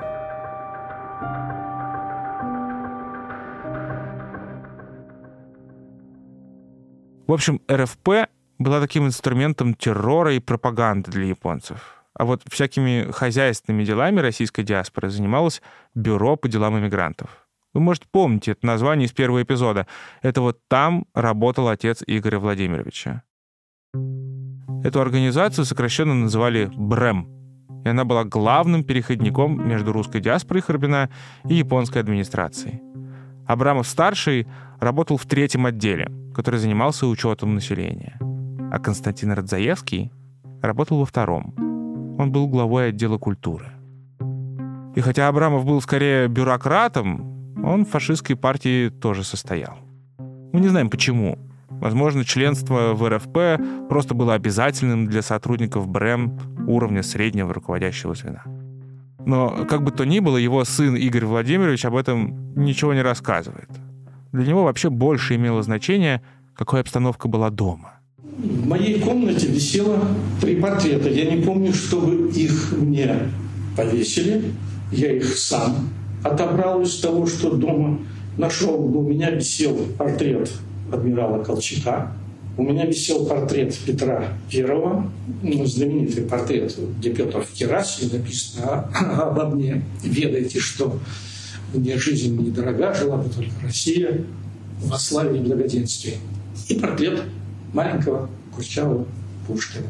В 7.26 7.32
общем, 7.34 7.60
РФП 7.70 8.30
была 8.58 8.80
таким 8.80 9.06
инструментом 9.06 9.74
террора 9.74 10.34
и 10.34 10.40
пропаганды 10.40 11.10
для 11.10 11.26
японцев. 11.26 12.02
А 12.14 12.24
вот 12.24 12.42
всякими 12.48 13.10
хозяйственными 13.10 13.84
делами 13.84 14.20
российской 14.20 14.62
диаспоры 14.62 15.10
занималось 15.10 15.62
Бюро 15.94 16.36
по 16.36 16.48
делам 16.48 16.78
иммигрантов. 16.78 17.48
Вы, 17.72 17.80
может, 17.80 18.04
помните 18.10 18.52
это 18.52 18.66
название 18.66 19.06
из 19.06 19.12
первого 19.12 19.42
эпизода. 19.42 19.86
Это 20.20 20.42
вот 20.42 20.60
там 20.68 21.06
работал 21.14 21.68
отец 21.68 22.02
Игоря 22.06 22.38
Владимировича. 22.38 23.22
Эту 24.84 25.00
организацию 25.00 25.64
сокращенно 25.64 26.14
называли 26.14 26.70
БРЭМ, 26.74 27.82
и 27.84 27.88
она 27.88 28.04
была 28.04 28.24
главным 28.24 28.84
переходником 28.84 29.66
между 29.66 29.92
русской 29.92 30.20
диаспорой 30.20 30.60
Харбина 30.60 31.08
и 31.48 31.54
японской 31.54 31.98
администрацией. 31.98 32.82
Абрамов-старший 33.46 34.46
работал 34.80 35.16
в 35.16 35.26
третьем 35.26 35.66
отделе, 35.66 36.10
который 36.34 36.60
занимался 36.60 37.06
учетом 37.06 37.54
населения– 37.54 38.18
а 38.72 38.78
Константин 38.78 39.32
Радзаевский 39.32 40.11
работал 40.62 40.98
во 40.98 41.04
втором. 41.04 41.52
Он 42.18 42.32
был 42.32 42.48
главой 42.48 42.88
отдела 42.88 43.18
культуры. 43.18 43.66
И 44.96 45.00
хотя 45.02 45.28
Абрамов 45.28 45.66
был 45.66 45.82
скорее 45.82 46.26
бюрократом, 46.28 47.54
он 47.62 47.85
в 47.85 47.90
фашистской 47.90 48.35
партии 48.35 48.88
тоже 48.88 49.24
состоял. 49.24 49.76
Мы 50.18 50.61
не 50.61 50.68
знаем 50.68 50.88
почему. 50.88 51.38
Возможно, 51.68 52.24
членство 52.24 52.94
в 52.94 53.06
РФП 53.06 53.88
просто 53.90 54.14
было 54.14 54.32
обязательным 54.32 55.06
для 55.06 55.20
сотрудников 55.20 55.87
БРЭМ 55.87 56.66
уровня 56.66 57.02
среднего 57.02 57.52
руководящего 57.52 58.14
звена. 58.14 58.42
Но, 59.26 59.66
как 59.68 59.82
бы 59.82 59.90
то 59.90 60.04
ни 60.04 60.20
было, 60.20 60.38
его 60.38 60.64
сын 60.64 60.96
Игорь 60.96 61.26
Владимирович 61.26 61.85
об 61.85 61.94
этом 61.94 62.54
ничего 62.54 62.94
не 62.94 63.02
рассказывает. 63.02 63.68
Для 64.32 64.46
него 64.46 64.64
вообще 64.64 64.88
больше 64.88 65.37
имело 65.37 65.62
значение, 65.62 66.22
какая 66.54 66.80
обстановка 66.80 67.28
была 67.28 67.50
дома. 67.50 68.01
В 68.38 68.66
моей 68.66 68.98
комнате 68.98 69.46
висело 69.46 69.98
три 70.40 70.56
портрета. 70.56 71.10
Я 71.10 71.30
не 71.30 71.42
помню, 71.42 71.74
чтобы 71.74 72.30
их 72.30 72.72
мне 72.72 73.30
повесили. 73.76 74.52
Я 74.90 75.12
их 75.12 75.36
сам 75.36 75.90
отобрал 76.22 76.80
из 76.80 76.96
того, 76.98 77.26
что 77.26 77.50
дома 77.50 77.98
нашел. 78.38 78.74
У 78.74 79.02
меня 79.02 79.30
висел 79.30 79.76
портрет 79.98 80.50
адмирала 80.90 81.44
Колчака. 81.44 82.12
У 82.56 82.62
меня 82.62 82.86
висел 82.86 83.26
портрет 83.26 83.76
Петра 83.86 84.28
Первого, 84.50 85.10
ну, 85.42 85.64
знаменитый 85.64 86.24
портрет, 86.24 86.74
где 86.98 87.10
Петр 87.10 87.40
в 87.40 87.50
керасе 87.52 88.08
написано 88.12 88.88
обо 89.22 89.46
мне. 89.46 89.82
Ведайте, 90.02 90.58
что 90.58 90.98
мне 91.74 91.98
жизнь 91.98 92.38
недорога, 92.38 92.94
жила 92.94 93.18
бы 93.18 93.28
только 93.28 93.52
Россия 93.62 94.24
во 94.82 94.98
славе 94.98 95.38
и 95.38 95.42
благоденствии. 95.42 96.14
И 96.68 96.74
портрет 96.74 97.22
маленького 97.72 98.28
Курчавого 98.54 99.06
Пушкина. 99.46 99.87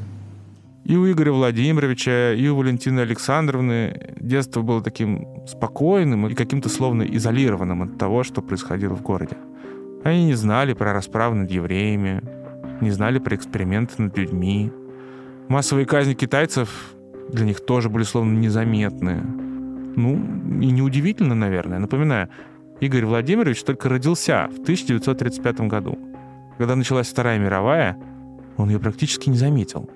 И 0.84 0.96
у 0.96 1.10
Игоря 1.10 1.32
Владимировича, 1.32 2.32
и 2.32 2.48
у 2.48 2.56
Валентины 2.56 3.00
Александровны 3.00 4.14
детство 4.18 4.62
было 4.62 4.82
таким 4.82 5.46
спокойным 5.46 6.26
и 6.26 6.34
каким-то 6.34 6.68
словно 6.68 7.02
изолированным 7.02 7.82
от 7.82 7.98
того, 7.98 8.24
что 8.24 8.42
происходило 8.42 8.94
в 8.96 9.02
городе. 9.02 9.36
Они 10.02 10.26
не 10.26 10.34
знали 10.34 10.72
про 10.72 10.92
расправы 10.92 11.36
над 11.36 11.50
евреями, 11.52 12.20
не 12.80 12.90
знали 12.90 13.20
про 13.20 13.36
эксперименты 13.36 14.02
над 14.02 14.18
людьми. 14.18 14.72
Массовые 15.48 15.86
казни 15.86 16.14
китайцев 16.14 16.94
для 17.30 17.44
них 17.44 17.64
тоже 17.64 17.88
были 17.88 18.02
словно 18.02 18.36
незаметны. 18.36 19.22
Ну, 19.94 20.14
и 20.60 20.70
неудивительно, 20.70 21.36
наверное. 21.36 21.78
Напоминаю, 21.78 22.28
Игорь 22.80 23.04
Владимирович 23.04 23.62
только 23.62 23.88
родился 23.88 24.48
в 24.50 24.62
1935 24.62 25.60
году. 25.68 25.96
Когда 26.58 26.76
началась 26.76 27.08
Вторая 27.08 27.38
мировая, 27.38 27.98
он 28.56 28.68
ее 28.68 28.78
практически 28.78 29.28
не 29.28 29.36
заметил. 29.36 29.88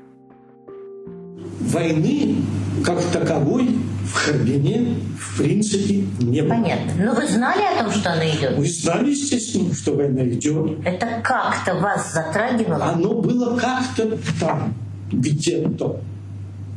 Войны 1.60 2.36
как 2.84 3.02
таковой 3.12 3.68
в 4.04 4.12
Харбине 4.12 4.96
в 5.18 5.38
принципе 5.38 6.04
не 6.20 6.42
было. 6.42 6.50
Понятно. 6.50 6.92
Но 7.04 7.14
вы 7.14 7.26
знали 7.26 7.62
о 7.62 7.82
том, 7.82 7.92
что 7.92 8.12
она 8.12 8.28
идет? 8.28 8.56
Мы 8.56 8.66
знали, 8.66 9.10
естественно, 9.10 9.74
что 9.74 9.94
война 9.94 10.26
идет. 10.28 10.78
Это 10.84 11.20
как-то 11.22 11.74
вас 11.74 12.12
затрагивало? 12.12 12.84
Оно 12.84 13.20
было 13.20 13.58
как-то 13.58 14.18
там, 14.38 14.74
где-то. 15.10 16.00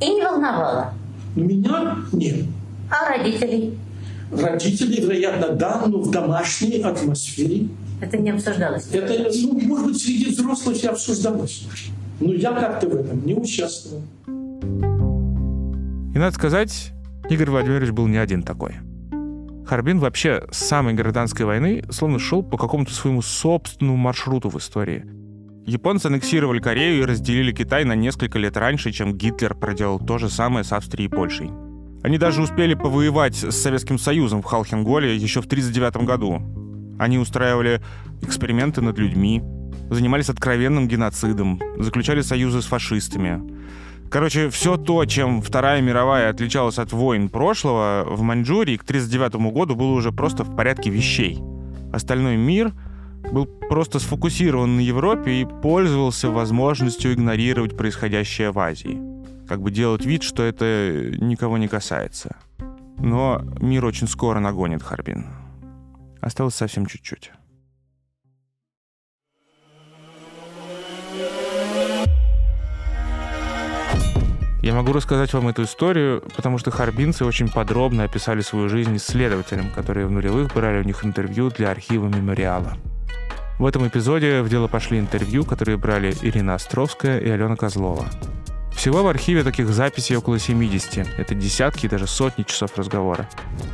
И 0.01 0.05
не 0.05 0.21
волновало? 0.21 0.93
Меня 1.35 1.97
нет. 2.11 2.45
А 2.89 3.09
родителей? 3.09 3.77
Родители, 4.31 5.01
вероятно, 5.01 5.49
да, 5.49 5.83
но 5.85 5.99
в 5.99 6.09
домашней 6.11 6.81
атмосфере. 6.81 7.67
Это 8.01 8.17
не 8.17 8.29
обсуждалось? 8.29 8.87
Это, 8.91 9.29
ну, 9.43 9.59
может 9.61 9.87
быть, 9.87 10.01
среди 10.01 10.29
взрослых 10.29 10.83
и 10.83 10.87
обсуждалось. 10.87 11.67
Но 12.19 12.33
я 12.33 12.53
как-то 12.53 12.87
в 12.87 12.95
этом 12.95 13.25
не 13.25 13.35
участвовал. 13.35 14.03
И 16.13 16.17
надо 16.17 16.35
сказать, 16.35 16.91
Игорь 17.29 17.49
Владимирович 17.49 17.91
был 17.91 18.07
не 18.07 18.17
один 18.17 18.43
такой. 18.43 18.75
Харбин 19.65 19.99
вообще 19.99 20.43
с 20.49 20.57
самой 20.57 20.95
гражданской 20.95 21.45
войны 21.45 21.83
словно 21.91 22.17
шел 22.17 22.41
по 22.41 22.57
какому-то 22.57 22.91
своему 22.91 23.21
собственному 23.21 23.97
маршруту 23.97 24.49
в 24.49 24.57
истории. 24.57 25.05
Японцы 25.67 26.07
аннексировали 26.07 26.59
Корею 26.59 27.03
и 27.03 27.05
разделили 27.05 27.51
Китай 27.51 27.85
на 27.85 27.93
несколько 27.93 28.39
лет 28.39 28.57
раньше, 28.57 28.91
чем 28.91 29.15
Гитлер 29.15 29.53
проделал 29.53 29.99
то 29.99 30.17
же 30.17 30.29
самое 30.29 30.63
с 30.63 30.71
Австрией 30.73 31.07
и 31.07 31.13
Польшей. 31.13 31.51
Они 32.01 32.17
даже 32.17 32.41
успели 32.41 32.73
повоевать 32.73 33.35
с 33.35 33.51
Советским 33.51 33.99
Союзом 33.99 34.41
в 34.41 34.45
Халхенголе 34.45 35.15
еще 35.15 35.41
в 35.41 35.45
1939 35.45 36.07
году. 36.07 36.41
Они 36.99 37.17
устраивали 37.17 37.81
эксперименты 38.21 38.81
над 38.81 38.99
людьми, 38.99 39.41
занимались 39.89 40.29
откровенным 40.29 40.87
геноцидом, 40.87 41.59
заключали 41.77 42.21
союзы 42.21 42.61
с 42.61 42.65
фашистами. 42.65 43.41
Короче, 44.11 44.49
все 44.49 44.75
то, 44.75 45.05
чем 45.05 45.41
Вторая 45.41 45.81
мировая 45.81 46.29
отличалась 46.29 46.77
от 46.77 46.91
войн 46.91 47.29
прошлого, 47.29 48.05
в 48.05 48.21
Маньчжурии 48.21 48.75
к 48.75 48.83
1939 48.83 49.53
году 49.53 49.75
было 49.75 49.93
уже 49.93 50.11
просто 50.11 50.43
в 50.43 50.55
порядке 50.55 50.89
вещей. 50.89 51.39
Остальной 51.93 52.35
мир 52.35 52.73
был 53.31 53.45
просто 53.45 53.99
сфокусирован 53.99 54.75
на 54.75 54.81
Европе 54.81 55.41
и 55.41 55.45
пользовался 55.45 56.29
возможностью 56.29 57.13
игнорировать 57.13 57.77
происходящее 57.77 58.51
в 58.51 58.59
Азии. 58.59 58.99
Как 59.47 59.61
бы 59.61 59.71
делать 59.71 60.05
вид, 60.05 60.23
что 60.23 60.43
это 60.43 61.11
никого 61.17 61.57
не 61.57 61.67
касается. 61.67 62.35
Но 62.97 63.41
мир 63.61 63.85
очень 63.85 64.07
скоро 64.07 64.39
нагонит 64.39 64.83
Харбин. 64.83 65.38
Осталось 66.21 66.55
совсем 66.55 66.85
чуть-чуть. 66.85 67.31
Я 74.61 74.73
могу 74.73 74.91
рассказать 74.91 75.31
вам 75.33 75.47
эту 75.47 75.63
историю, 75.63 76.21
потому 76.35 76.57
что 76.57 76.69
харбинцы 76.69 77.23
очень 77.23 77.49
подробно 77.49 78.03
описали 78.03 78.41
свою 78.41 78.67
жизнь 78.67 78.97
исследователям, 78.97 79.71
которые 79.71 80.05
в 80.05 80.11
нулевых 80.11 80.53
брали 80.53 80.81
у 80.81 80.83
них 80.83 81.05
интервью 81.05 81.49
для 81.49 81.71
архива 81.71 82.07
мемориала. 82.07 82.77
В 83.57 83.65
этом 83.65 83.87
эпизоде 83.87 84.41
в 84.41 84.49
дело 84.49 84.67
пошли 84.67 84.99
интервью, 84.99 85.45
которые 85.45 85.77
брали 85.77 86.13
Ирина 86.21 86.55
Островская 86.55 87.19
и 87.19 87.29
Алена 87.29 87.55
Козлова. 87.55 88.05
Всего 88.79 89.03
в 89.03 89.07
архиве 89.07 89.43
таких 89.43 89.67
записей 89.67 90.15
около 90.15 90.39
70. 90.39 91.19
Это 91.19 91.35
десятки 91.35 91.85
и 91.85 91.89
даже 91.89 92.07
сотни 92.07 92.43
часов 92.43 92.77
разговора. 92.77 93.27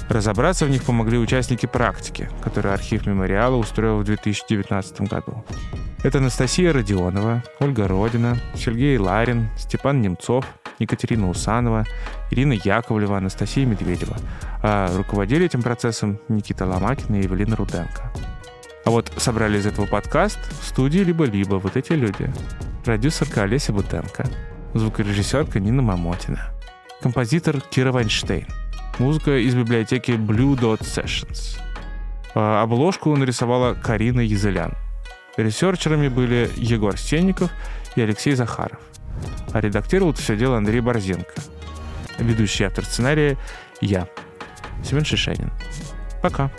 Разобраться 0.10 0.66
в 0.66 0.72
них 0.72 0.82
помогли 0.82 1.20
участники 1.20 1.68
практики, 1.68 2.28
которые 2.42 2.74
архив 2.74 3.06
мемориала 3.06 3.56
устроил 3.56 4.00
в 4.00 4.04
2019 4.04 5.02
году. 5.02 5.46
Это 6.02 6.18
Анастасия 6.18 6.74
Родионова, 6.74 7.44
Ольга 7.60 7.88
Родина, 7.88 8.40
Сергей 8.56 8.98
Ларин, 8.98 9.50
Степан 9.60 10.02
Немцов, 10.02 10.44
Екатерина 10.80 11.30
Усанова, 11.30 11.86
Ирина 12.32 12.54
Яковлева, 12.54 13.16
Анастасия 13.18 13.68
Медведева. 13.68 14.18
А 14.64 14.92
руководили 14.98 15.46
этим 15.46 15.62
процессом 15.62 16.20
Никита 16.30 16.66
Ломакин 16.66 17.14
и 17.14 17.22
Евелина 17.22 17.56
Руденко. 17.56 18.12
А 18.86 18.90
вот 18.90 19.12
собрали 19.18 19.60
из 19.60 19.68
этого 19.68 19.86
подкаст 19.86 20.40
в 20.64 20.68
студии 20.68 21.00
«Либо-либо» 21.02 21.58
вот 21.58 21.78
эти 21.78 21.92
люди. 21.92 22.34
Продюсерка 22.84 23.44
Олеся 23.44 23.72
Бутенко, 23.72 24.28
звукорежиссерка 24.76 25.60
Нина 25.60 25.82
Мамотина, 25.82 26.52
композитор 27.02 27.62
Кира 27.62 27.92
Вайнштейн, 27.92 28.46
музыка 29.00 29.38
из 29.38 29.56
библиотеки 29.56 30.12
Blue 30.12 30.56
Dot 30.56 30.82
Sessions. 30.82 31.58
А 32.36 32.62
обложку 32.62 33.16
нарисовала 33.16 33.74
Карина 33.74 34.20
Язылян. 34.20 34.74
Ресерчерами 35.38 36.10
были 36.10 36.52
Егор 36.58 36.98
Сенников 36.98 37.50
и 37.96 38.02
Алексей 38.02 38.36
Захаров. 38.36 38.80
А 39.54 39.62
редактировал 39.62 40.12
это 40.12 40.22
все 40.22 40.36
дело 40.36 40.58
Андрей 40.58 40.82
Борзенко. 40.82 41.34
Ведущий 42.20 42.66
автор 42.66 42.86
сценария— 42.86 43.38
я, 43.82 44.08
Семен 44.84 45.06
Шишенин. 45.06 45.52
Пока. 46.22 46.52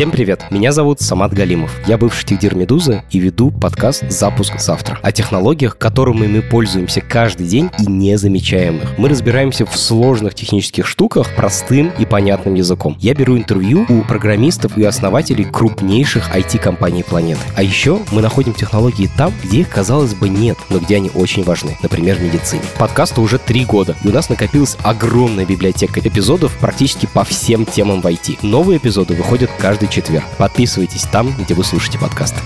Всем 0.00 0.12
привет, 0.12 0.46
меня 0.48 0.72
зовут 0.72 1.02
Самат 1.02 1.34
Галимов. 1.34 1.70
Я 1.86 1.98
бывший 1.98 2.24
тигдир 2.24 2.54
Медузы 2.54 3.02
и 3.10 3.18
веду 3.18 3.50
подкаст 3.50 4.02
«Запуск 4.08 4.58
завтра» 4.58 4.98
о 5.02 5.12
технологиях, 5.12 5.76
которыми 5.76 6.26
мы 6.26 6.40
пользуемся 6.40 7.02
каждый 7.02 7.46
день 7.46 7.68
и 7.78 7.84
не 7.84 8.16
замечаем 8.16 8.78
их. 8.78 8.96
Мы 8.96 9.10
разбираемся 9.10 9.66
в 9.66 9.76
сложных 9.76 10.34
технических 10.34 10.86
штуках 10.86 11.26
простым 11.36 11.92
и 11.98 12.06
понятным 12.06 12.54
языком. 12.54 12.96
Я 12.98 13.12
беру 13.12 13.36
интервью 13.36 13.84
у 13.90 14.00
программистов 14.00 14.78
и 14.78 14.84
основателей 14.84 15.44
крупнейших 15.44 16.34
IT-компаний 16.34 17.02
планеты. 17.02 17.42
А 17.54 17.62
еще 17.62 18.00
мы 18.10 18.22
находим 18.22 18.54
технологии 18.54 19.10
там, 19.18 19.34
где 19.44 19.60
их, 19.60 19.68
казалось 19.68 20.14
бы, 20.14 20.30
нет, 20.30 20.56
но 20.70 20.78
где 20.78 20.96
они 20.96 21.10
очень 21.14 21.44
важны, 21.44 21.76
например, 21.82 22.16
в 22.16 22.22
медицине. 22.22 22.62
Подкасту 22.78 23.20
уже 23.20 23.36
три 23.36 23.66
года, 23.66 23.94
и 24.02 24.08
у 24.08 24.12
нас 24.12 24.30
накопилась 24.30 24.78
огромная 24.82 25.44
библиотека 25.44 26.00
эпизодов 26.00 26.56
практически 26.56 27.04
по 27.04 27.22
всем 27.22 27.66
темам 27.66 28.00
в 28.00 28.06
IT. 28.06 28.38
Новые 28.40 28.78
эпизоды 28.78 29.12
выходят 29.12 29.50
каждый 29.58 29.89
четверг. 29.90 30.24
Подписывайтесь 30.38 31.02
там, 31.02 31.34
где 31.36 31.54
вы 31.54 31.64
слушаете 31.64 31.98
подкасты. 31.98 32.40